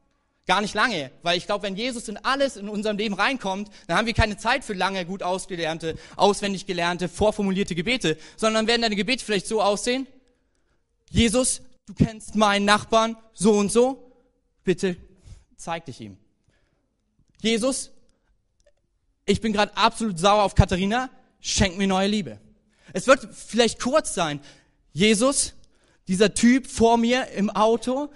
Gar 0.50 0.62
nicht 0.62 0.74
lange, 0.74 1.12
weil 1.22 1.38
ich 1.38 1.46
glaube, 1.46 1.62
wenn 1.62 1.76
Jesus 1.76 2.08
in 2.08 2.16
alles 2.16 2.56
in 2.56 2.68
unserem 2.68 2.96
Leben 2.96 3.14
reinkommt, 3.14 3.70
dann 3.86 3.96
haben 3.96 4.06
wir 4.08 4.14
keine 4.14 4.36
Zeit 4.36 4.64
für 4.64 4.72
lange, 4.72 5.06
gut 5.06 5.22
ausgelernte, 5.22 5.94
auswendig 6.16 6.66
gelernte, 6.66 7.08
vorformulierte 7.08 7.76
Gebete, 7.76 8.18
sondern 8.36 8.66
werden 8.66 8.82
deine 8.82 8.96
Gebete 8.96 9.24
vielleicht 9.24 9.46
so 9.46 9.62
aussehen. 9.62 10.08
Jesus, 11.08 11.62
du 11.86 11.94
kennst 11.94 12.34
meinen 12.34 12.64
Nachbarn 12.64 13.16
so 13.32 13.52
und 13.52 13.70
so, 13.70 14.12
bitte 14.64 14.96
zeig 15.56 15.84
dich 15.84 16.00
ihm. 16.00 16.18
Jesus, 17.40 17.92
ich 19.26 19.40
bin 19.40 19.52
gerade 19.52 19.76
absolut 19.76 20.18
sauer 20.18 20.42
auf 20.42 20.56
Katharina, 20.56 21.10
schenk 21.40 21.78
mir 21.78 21.86
neue 21.86 22.08
Liebe. 22.08 22.40
Es 22.92 23.06
wird 23.06 23.28
vielleicht 23.32 23.78
kurz 23.78 24.14
sein. 24.14 24.40
Jesus, 24.92 25.54
dieser 26.08 26.34
Typ 26.34 26.66
vor 26.66 26.96
mir 26.96 27.28
im 27.28 27.50
Auto, 27.50 28.10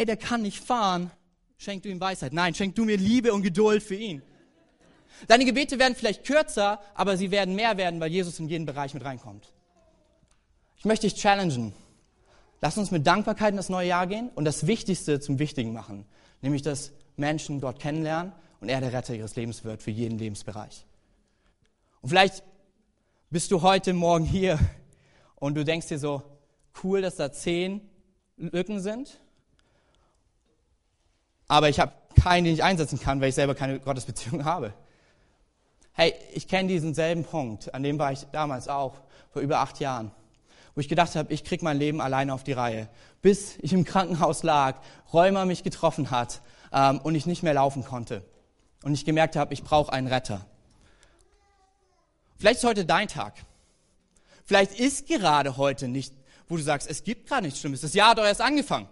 ey, 0.00 0.06
der 0.06 0.16
kann 0.16 0.40
nicht 0.40 0.58
fahren. 0.58 1.10
Schenk 1.58 1.82
du 1.82 1.90
ihm 1.90 2.00
Weisheit. 2.00 2.32
Nein, 2.32 2.54
schenk 2.54 2.74
du 2.74 2.86
mir 2.86 2.96
Liebe 2.96 3.34
und 3.34 3.42
Geduld 3.42 3.82
für 3.82 3.94
ihn. 3.94 4.22
Deine 5.28 5.44
Gebete 5.44 5.78
werden 5.78 5.94
vielleicht 5.94 6.24
kürzer, 6.24 6.80
aber 6.94 7.18
sie 7.18 7.30
werden 7.30 7.54
mehr 7.54 7.76
werden, 7.76 8.00
weil 8.00 8.10
Jesus 8.10 8.38
in 8.40 8.48
jeden 8.48 8.64
Bereich 8.64 8.94
mit 8.94 9.04
reinkommt. 9.04 9.52
Ich 10.78 10.86
möchte 10.86 11.06
dich 11.06 11.20
challengen. 11.20 11.74
Lass 12.62 12.78
uns 12.78 12.90
mit 12.90 13.06
Dankbarkeit 13.06 13.50
in 13.50 13.58
das 13.58 13.68
neue 13.68 13.88
Jahr 13.88 14.06
gehen 14.06 14.30
und 14.34 14.46
das 14.46 14.66
Wichtigste 14.66 15.20
zum 15.20 15.38
Wichtigen 15.38 15.74
machen, 15.74 16.06
nämlich 16.40 16.62
dass 16.62 16.92
Menschen 17.16 17.60
Gott 17.60 17.78
kennenlernen 17.78 18.32
und 18.60 18.70
er 18.70 18.80
der 18.80 18.94
Retter 18.94 19.14
ihres 19.14 19.36
Lebens 19.36 19.64
wird 19.64 19.82
für 19.82 19.90
jeden 19.90 20.18
Lebensbereich. 20.18 20.86
Und 22.00 22.08
vielleicht 22.08 22.42
bist 23.28 23.50
du 23.50 23.60
heute 23.60 23.92
Morgen 23.92 24.24
hier 24.24 24.58
und 25.34 25.56
du 25.56 25.64
denkst 25.64 25.88
dir 25.88 25.98
so, 25.98 26.22
cool, 26.82 27.02
dass 27.02 27.16
da 27.16 27.30
zehn 27.30 27.82
Lücken 28.38 28.80
sind, 28.80 29.20
aber 31.50 31.68
ich 31.68 31.80
habe 31.80 31.90
keinen, 32.22 32.44
den 32.44 32.54
ich 32.54 32.62
einsetzen 32.62 33.00
kann, 33.00 33.20
weil 33.20 33.30
ich 33.30 33.34
selber 33.34 33.56
keine 33.56 33.80
Gottesbeziehung 33.80 34.44
habe. 34.44 34.72
Hey, 35.92 36.14
ich 36.32 36.46
kenne 36.46 36.68
diesen 36.68 36.94
selben 36.94 37.24
Punkt, 37.24 37.74
an 37.74 37.82
dem 37.82 37.98
war 37.98 38.12
ich 38.12 38.24
damals 38.30 38.68
auch, 38.68 38.94
vor 39.32 39.42
über 39.42 39.58
acht 39.58 39.80
Jahren, 39.80 40.12
wo 40.76 40.80
ich 40.80 40.88
gedacht 40.88 41.16
habe, 41.16 41.32
ich 41.32 41.42
krieg 41.42 41.62
mein 41.62 41.76
Leben 41.76 42.00
alleine 42.00 42.34
auf 42.34 42.44
die 42.44 42.52
Reihe, 42.52 42.88
bis 43.20 43.56
ich 43.62 43.72
im 43.72 43.84
Krankenhaus 43.84 44.44
lag, 44.44 44.76
Rheuma 45.12 45.44
mich 45.44 45.64
getroffen 45.64 46.12
hat 46.12 46.40
ähm, 46.72 47.00
und 47.00 47.16
ich 47.16 47.26
nicht 47.26 47.42
mehr 47.42 47.54
laufen 47.54 47.84
konnte 47.84 48.22
und 48.84 48.94
ich 48.94 49.04
gemerkt 49.04 49.34
habe, 49.34 49.52
ich 49.52 49.64
brauche 49.64 49.92
einen 49.92 50.06
Retter. 50.06 50.46
Vielleicht 52.38 52.58
ist 52.58 52.64
heute 52.64 52.84
dein 52.84 53.08
Tag. 53.08 53.34
Vielleicht 54.44 54.78
ist 54.78 55.08
gerade 55.08 55.56
heute 55.56 55.88
nicht, 55.88 56.14
wo 56.48 56.56
du 56.56 56.62
sagst, 56.62 56.88
es 56.88 57.02
gibt 57.02 57.28
gerade 57.28 57.42
nichts 57.42 57.58
Schlimmes. 57.58 57.80
Das 57.80 57.92
Jahr 57.92 58.10
hat 58.10 58.18
doch 58.18 58.24
erst 58.24 58.40
angefangen. 58.40 58.88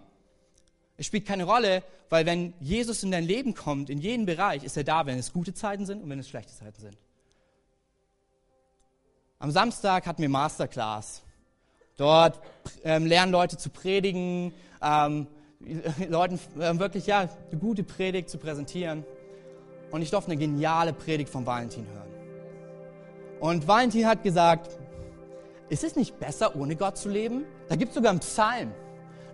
Es 0.99 1.05
spielt 1.05 1.25
keine 1.25 1.45
Rolle, 1.45 1.81
weil 2.09 2.25
wenn 2.25 2.53
Jesus 2.59 3.03
in 3.03 3.11
dein 3.11 3.23
Leben 3.23 3.53
kommt, 3.53 3.89
in 3.89 3.99
jeden 3.99 4.25
Bereich, 4.25 4.65
ist 4.65 4.75
er 4.75 4.83
da, 4.83 5.05
wenn 5.05 5.17
es 5.17 5.31
gute 5.31 5.53
Zeiten 5.53 5.85
sind 5.85 6.03
und 6.03 6.09
wenn 6.09 6.19
es 6.19 6.27
schlechte 6.27 6.53
Zeiten 6.53 6.81
sind. 6.81 6.97
Am 9.39 9.49
Samstag 9.49 10.05
hatten 10.05 10.21
wir 10.21 10.27
Masterclass. 10.27 11.23
Dort 11.95 12.41
ähm, 12.83 13.05
lernen 13.05 13.31
Leute 13.31 13.55
zu 13.55 13.69
predigen, 13.69 14.53
ähm, 14.81 15.27
Leuten 16.09 16.37
äh, 16.59 16.77
wirklich 16.79 17.07
ja 17.07 17.29
eine 17.49 17.59
gute 17.61 17.83
Predigt 17.85 18.29
zu 18.29 18.37
präsentieren 18.37 19.05
und 19.91 20.01
ich 20.01 20.11
durfte 20.11 20.31
eine 20.31 20.39
geniale 20.39 20.91
Predigt 20.91 21.29
von 21.29 21.45
Valentin 21.45 21.87
hören. 21.87 22.09
Und 23.39 23.69
Valentin 23.69 24.05
hat 24.05 24.21
gesagt, 24.21 24.77
ist 25.69 25.85
es 25.85 25.95
nicht 25.95 26.19
besser, 26.19 26.57
ohne 26.57 26.75
Gott 26.75 26.97
zu 26.97 27.07
leben? 27.07 27.45
Da 27.69 27.77
gibt 27.77 27.91
es 27.91 27.95
sogar 27.95 28.11
einen 28.11 28.19
Psalm. 28.19 28.73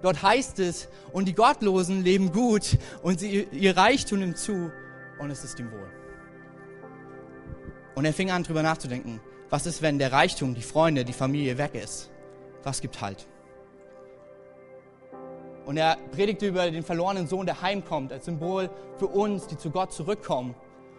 Dort 0.02 0.22
heißt 0.22 0.60
es, 0.60 0.88
und 1.12 1.28
die 1.28 1.34
Gottlosen 1.34 2.04
leben 2.04 2.32
gut 2.32 2.78
und 3.02 3.20
sie, 3.20 3.48
ihr 3.52 3.76
Reichtum 3.76 4.20
nimmt 4.20 4.38
zu 4.38 4.72
und 5.20 5.32
es 5.32 5.44
ist 5.44 5.60
ihm 5.60 5.72
wohl. 5.72 5.90
Und 7.96 8.06
er 8.06 8.14
fing 8.14 8.30
an, 8.30 8.44
darüber 8.44 8.62
nachzudenken, 8.62 9.22
was 9.50 9.66
ist, 9.66 9.82
wenn 9.82 9.98
der 9.98 10.12
Reichtum, 10.12 10.54
die 10.54 10.62
Freunde, 10.62 11.06
die 11.06 11.14
Familie 11.14 11.58
weg 11.58 11.76
ist? 11.76 12.12
Was 12.64 12.82
gibt 12.82 13.00
Halt? 13.00 13.28
Und 15.66 15.78
er 15.78 15.98
predigte 16.12 16.48
über 16.48 16.70
den 16.70 16.84
verlorenen 16.84 17.28
Sohn, 17.28 17.46
der 17.46 17.62
heimkommt, 17.62 18.12
als 18.12 18.26
Symbol 18.26 18.70
für 18.98 19.08
uns, 19.08 19.48
die 19.48 19.58
zu 19.58 19.72
Gott 19.72 19.94
zurückkommen. 19.94 20.54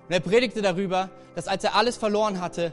Und 0.09 0.13
er 0.13 0.21
predigte 0.21 0.63
darüber, 0.63 1.11
dass 1.35 1.47
als 1.47 1.63
er 1.65 1.77
alles 1.77 1.97
verloren 1.97 2.41
hatte, 2.41 2.73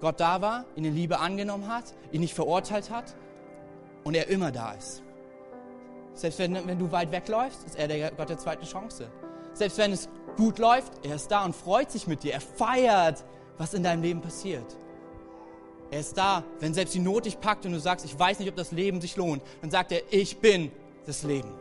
Gott 0.00 0.20
da 0.20 0.40
war, 0.40 0.64
ihn 0.76 0.84
in 0.84 0.94
Liebe 0.94 1.18
angenommen 1.18 1.68
hat, 1.68 1.84
ihn 2.10 2.20
nicht 2.20 2.34
verurteilt 2.34 2.90
hat 2.90 3.14
und 4.04 4.14
er 4.14 4.28
immer 4.28 4.50
da 4.50 4.72
ist. 4.72 5.02
Selbst 6.14 6.38
wenn, 6.38 6.66
wenn 6.66 6.78
du 6.78 6.90
weit 6.92 7.10
wegläufst, 7.10 7.64
ist 7.64 7.78
er 7.78 7.88
der 7.88 8.10
Gott 8.10 8.28
der 8.28 8.38
zweiten 8.38 8.64
Chance. 8.64 9.10
Selbst 9.54 9.78
wenn 9.78 9.92
es 9.92 10.08
gut 10.36 10.58
läuft, 10.58 10.92
er 11.04 11.16
ist 11.16 11.30
da 11.30 11.44
und 11.44 11.54
freut 11.54 11.90
sich 11.90 12.06
mit 12.06 12.22
dir. 12.22 12.34
Er 12.34 12.40
feiert, 12.40 13.24
was 13.58 13.74
in 13.74 13.82
deinem 13.82 14.02
Leben 14.02 14.20
passiert. 14.20 14.76
Er 15.90 16.00
ist 16.00 16.16
da, 16.16 16.42
wenn 16.60 16.72
selbst 16.72 16.94
die 16.94 17.00
Not 17.00 17.26
dich 17.26 17.38
packt 17.38 17.66
und 17.66 17.72
du 17.72 17.80
sagst, 17.80 18.04
ich 18.06 18.18
weiß 18.18 18.38
nicht, 18.38 18.48
ob 18.48 18.56
das 18.56 18.72
Leben 18.72 19.00
sich 19.00 19.16
lohnt. 19.16 19.42
Dann 19.60 19.70
sagt 19.70 19.92
er, 19.92 20.00
ich 20.10 20.38
bin 20.38 20.72
das 21.06 21.22
Leben. 21.22 21.52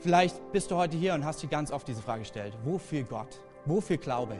Vielleicht 0.00 0.52
bist 0.52 0.70
du 0.70 0.76
heute 0.76 0.96
hier 0.96 1.14
und 1.14 1.24
hast 1.24 1.42
dir 1.42 1.48
ganz 1.48 1.70
oft 1.70 1.86
diese 1.88 2.02
Frage 2.02 2.20
gestellt. 2.20 2.54
Wofür 2.64 3.02
Gott? 3.04 3.40
Wofür 3.64 3.96
Glaube? 3.96 4.36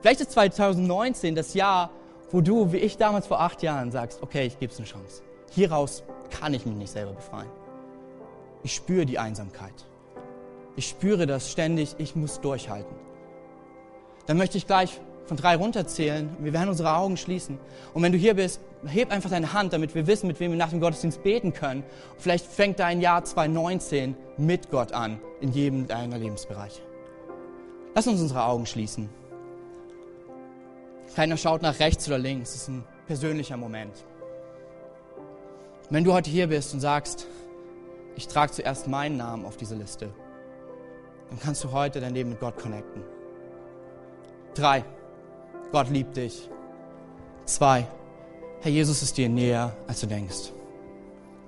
Vielleicht 0.00 0.20
ist 0.20 0.32
2019 0.32 1.34
das 1.34 1.54
Jahr, 1.54 1.90
wo 2.30 2.40
du, 2.40 2.72
wie 2.72 2.78
ich 2.78 2.96
damals 2.96 3.26
vor 3.26 3.40
acht 3.40 3.62
Jahren, 3.62 3.90
sagst, 3.90 4.22
okay, 4.22 4.46
ich 4.46 4.58
gebe 4.58 4.72
es 4.72 4.78
eine 4.78 4.86
Chance. 4.86 5.22
Hieraus 5.54 6.02
kann 6.30 6.54
ich 6.54 6.66
mich 6.66 6.74
nicht 6.74 6.92
selber 6.92 7.12
befreien. 7.12 7.50
Ich 8.62 8.74
spüre 8.74 9.06
die 9.06 9.18
Einsamkeit. 9.18 9.74
Ich 10.76 10.88
spüre 10.88 11.26
das 11.26 11.50
ständig, 11.50 11.94
ich 11.98 12.16
muss 12.16 12.40
durchhalten. 12.40 12.96
Dann 14.26 14.36
möchte 14.38 14.58
ich 14.58 14.66
gleich 14.66 15.00
von 15.26 15.36
drei 15.36 15.56
runterzählen. 15.56 16.28
Wir 16.40 16.52
werden 16.52 16.68
unsere 16.68 16.96
Augen 16.96 17.16
schließen. 17.16 17.58
Und 17.92 18.02
wenn 18.02 18.12
du 18.12 18.18
hier 18.18 18.34
bist, 18.34 18.60
heb 18.86 19.10
einfach 19.10 19.30
deine 19.30 19.52
Hand, 19.52 19.72
damit 19.72 19.94
wir 19.94 20.06
wissen, 20.06 20.26
mit 20.26 20.40
wem 20.40 20.50
wir 20.50 20.58
nach 20.58 20.70
dem 20.70 20.80
Gottesdienst 20.80 21.22
beten 21.22 21.52
können. 21.52 21.82
Und 21.82 22.20
vielleicht 22.20 22.46
fängt 22.46 22.80
dein 22.80 23.00
Jahr 23.00 23.24
2019 23.24 24.16
mit 24.36 24.70
Gott 24.70 24.92
an, 24.92 25.20
in 25.40 25.52
jedem 25.52 25.86
deiner 25.86 26.18
Lebensbereiche. 26.18 26.82
Lass 27.94 28.06
uns 28.06 28.20
unsere 28.20 28.44
Augen 28.44 28.66
schließen. 28.66 29.08
Keiner 31.14 31.36
schaut 31.36 31.62
nach 31.62 31.78
rechts 31.78 32.08
oder 32.08 32.18
links. 32.18 32.50
Es 32.50 32.62
ist 32.62 32.68
ein 32.68 32.84
persönlicher 33.06 33.56
Moment. 33.56 33.92
Wenn 35.90 36.04
du 36.04 36.12
heute 36.12 36.30
hier 36.30 36.46
bist 36.46 36.72
und 36.74 36.80
sagst, 36.80 37.26
ich 38.16 38.26
trage 38.28 38.52
zuerst 38.52 38.88
meinen 38.88 39.16
Namen 39.16 39.44
auf 39.44 39.56
diese 39.56 39.74
Liste, 39.74 40.10
dann 41.30 41.38
kannst 41.40 41.64
du 41.64 41.72
heute 41.72 42.00
dein 42.00 42.14
Leben 42.14 42.30
mit 42.30 42.40
Gott 42.40 42.56
connecten. 42.58 43.02
Drei. 44.54 44.84
Gott 45.72 45.90
liebt 45.90 46.16
dich. 46.16 46.48
Zwei, 47.46 47.86
Herr 48.60 48.70
Jesus 48.70 49.02
ist 49.02 49.16
dir 49.16 49.28
näher, 49.28 49.76
als 49.86 50.00
du 50.00 50.06
denkst. 50.06 50.52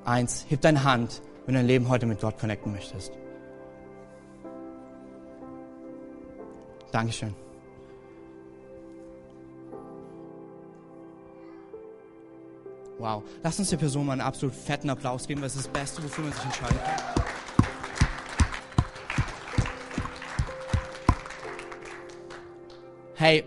Eins, 0.05 0.45
heb 0.49 0.61
deine 0.61 0.85
Hand, 0.85 1.23
wenn 1.45 1.55
du 1.55 1.61
dein 1.61 1.67
Leben 1.67 1.89
heute 1.89 2.07
mit 2.07 2.21
Gott 2.21 2.39
connecten 2.39 2.73
möchtest. 2.73 3.13
Dankeschön. 6.93 7.46
Wow. 12.99 13.23
Lass 13.43 13.59
uns 13.59 13.71
der 13.71 13.77
Person 13.77 14.07
mal 14.07 14.13
einen 14.13 14.23
absolut 14.23 14.55
fetten 14.55 14.89
Applaus 14.89 15.27
geben, 15.27 15.41
weil 15.41 15.49
es 15.49 15.57
ist 15.57 15.67
das 15.67 15.73
Beste, 15.73 16.03
wofür 16.03 16.25
man 16.25 16.33
sich 16.33 16.45
entscheiden 16.45 16.79
kann. 16.79 17.25
Hey, 23.15 23.45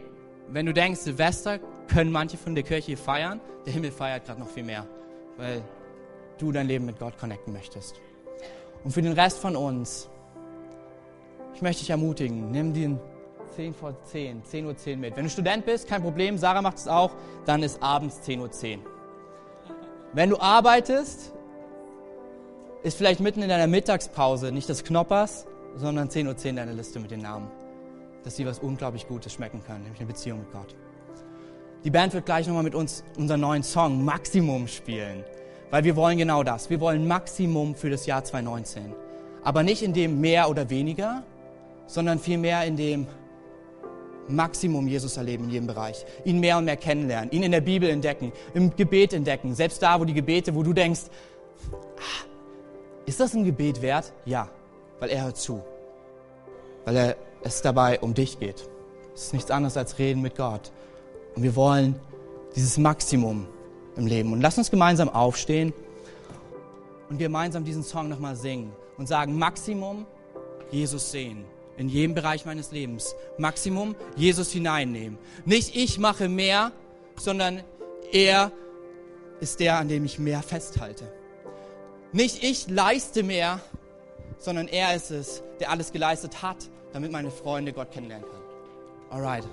wenn 0.49 0.65
du 0.65 0.73
denkst, 0.73 1.01
Silvester 1.01 1.59
können 1.88 2.12
manche 2.12 2.38
von 2.38 2.55
der 2.55 2.63
Kirche 2.63 2.97
feiern, 2.97 3.39
der 3.65 3.73
Himmel 3.73 3.91
feiert 3.91 4.25
gerade 4.25 4.39
noch 4.39 4.49
viel 4.49 4.63
mehr, 4.63 4.88
weil 5.38 5.63
du 6.38 6.51
dein 6.51 6.67
Leben 6.67 6.85
mit 6.85 6.99
Gott 6.99 7.17
connecten 7.17 7.53
möchtest. 7.53 7.95
Und 8.83 8.91
für 8.91 9.01
den 9.01 9.13
Rest 9.13 9.39
von 9.39 9.55
uns, 9.55 10.09
ich 11.53 11.62
möchte 11.62 11.81
dich 11.81 11.89
ermutigen, 11.89 12.51
nimm 12.51 12.73
den 12.73 12.99
10 13.55 13.73
vor 13.73 13.95
10, 14.05 14.43
10 14.45 14.65
Uhr 14.65 14.77
10 14.77 14.99
mit. 14.99 15.15
Wenn 15.15 15.23
du 15.25 15.29
Student 15.29 15.65
bist, 15.65 15.88
kein 15.88 16.01
Problem, 16.01 16.38
Sarah 16.38 16.62
macht 16.62 16.77
es 16.77 16.88
auch, 16.88 17.12
dann 17.45 17.63
ist 17.63 17.81
abends 17.81 18.21
10 18.21 18.39
Uhr 18.39 18.51
10. 18.51 18.81
Wenn 20.13 20.29
du 20.29 20.39
arbeitest, 20.39 21.33
ist 22.83 22.97
vielleicht 22.97 23.19
mitten 23.19 23.41
in 23.41 23.49
deiner 23.49 23.67
Mittagspause 23.67 24.51
nicht 24.51 24.69
das 24.69 24.83
Knoppers, 24.83 25.45
sondern 25.75 26.09
10 26.09 26.27
Uhr 26.27 26.37
10 26.37 26.55
deine 26.55 26.73
Liste 26.73 26.99
mit 26.99 27.11
den 27.11 27.21
Namen 27.21 27.49
dass 28.23 28.35
sie 28.35 28.45
was 28.45 28.59
unglaublich 28.59 29.07
Gutes 29.07 29.33
schmecken 29.33 29.63
können, 29.65 29.83
nämlich 29.83 29.99
eine 29.99 30.07
Beziehung 30.07 30.39
mit 30.39 30.51
Gott. 30.51 30.75
Die 31.83 31.89
Band 31.89 32.13
wird 32.13 32.25
gleich 32.25 32.47
nochmal 32.47 32.63
mit 32.63 32.75
uns 32.75 33.03
unseren 33.17 33.39
neuen 33.39 33.63
Song 33.63 34.03
Maximum 34.03 34.67
spielen, 34.67 35.23
weil 35.69 35.83
wir 35.83 35.95
wollen 35.95 36.17
genau 36.17 36.43
das. 36.43 36.69
Wir 36.69 36.79
wollen 36.79 37.07
Maximum 37.07 37.75
für 37.75 37.89
das 37.89 38.05
Jahr 38.05 38.23
2019. 38.23 38.93
Aber 39.43 39.63
nicht 39.63 39.81
in 39.81 39.93
dem 39.93 40.19
mehr 40.19 40.49
oder 40.49 40.69
weniger, 40.69 41.23
sondern 41.87 42.19
vielmehr 42.19 42.65
in 42.65 42.75
dem 42.75 43.07
Maximum 44.29 44.87
Jesus 44.87 45.17
erleben 45.17 45.45
in 45.45 45.49
jedem 45.49 45.67
Bereich. 45.67 46.05
Ihn 46.23 46.39
mehr 46.39 46.57
und 46.57 46.65
mehr 46.65 46.77
kennenlernen, 46.77 47.31
ihn 47.31 47.43
in 47.43 47.51
der 47.51 47.61
Bibel 47.61 47.89
entdecken, 47.89 48.31
im 48.53 48.75
Gebet 48.75 49.13
entdecken. 49.13 49.55
Selbst 49.55 49.81
da, 49.81 49.99
wo 49.99 50.05
die 50.05 50.13
Gebete, 50.13 50.55
wo 50.55 50.63
du 50.63 50.73
denkst, 50.73 51.01
ah, 51.73 52.25
ist 53.05 53.19
das 53.19 53.33
ein 53.33 53.43
Gebet 53.43 53.81
wert? 53.81 54.13
Ja, 54.25 54.49
weil 54.99 55.09
er 55.09 55.23
hört 55.23 55.37
zu. 55.37 55.61
Weil 56.85 56.95
er 56.95 57.15
es 57.43 57.61
dabei 57.61 57.99
um 57.99 58.13
dich 58.13 58.39
geht. 58.39 58.69
Es 59.15 59.25
ist 59.25 59.33
nichts 59.33 59.51
anderes 59.51 59.77
als 59.77 59.99
Reden 59.99 60.21
mit 60.21 60.35
Gott. 60.35 60.71
Und 61.35 61.43
wir 61.43 61.55
wollen 61.55 61.95
dieses 62.55 62.77
Maximum 62.77 63.47
im 63.95 64.07
Leben. 64.07 64.33
Und 64.33 64.41
lass 64.41 64.57
uns 64.57 64.71
gemeinsam 64.71 65.09
aufstehen 65.09 65.73
und 67.09 67.17
gemeinsam 67.17 67.63
diesen 67.63 67.83
Song 67.83 68.09
nochmal 68.09 68.35
singen 68.35 68.71
und 68.97 69.07
sagen, 69.07 69.37
Maximum 69.37 70.05
Jesus 70.71 71.11
sehen. 71.11 71.45
In 71.79 71.89
jedem 71.89 72.13
Bereich 72.13 72.45
meines 72.45 72.71
Lebens. 72.71 73.15
Maximum 73.39 73.95
Jesus 74.15 74.51
hineinnehmen. 74.51 75.17
Nicht 75.45 75.75
ich 75.75 75.97
mache 75.97 76.29
mehr, 76.29 76.71
sondern 77.17 77.63
er 78.11 78.51
ist 79.39 79.59
der, 79.59 79.79
an 79.79 79.87
dem 79.87 80.05
ich 80.05 80.19
mehr 80.19 80.43
festhalte. 80.43 81.11
Nicht 82.11 82.43
ich 82.43 82.69
leiste 82.69 83.23
mehr, 83.23 83.59
sondern 84.37 84.67
er 84.67 84.95
ist 84.95 85.09
es, 85.09 85.41
der 85.59 85.71
alles 85.71 85.91
geleistet 85.91 86.43
hat 86.43 86.69
damit 86.93 87.11
meine 87.11 87.31
Freunde 87.31 87.73
Gott 87.73 87.91
kennenlernen 87.91 88.27
können. 88.27 88.43
Alright. 89.09 89.47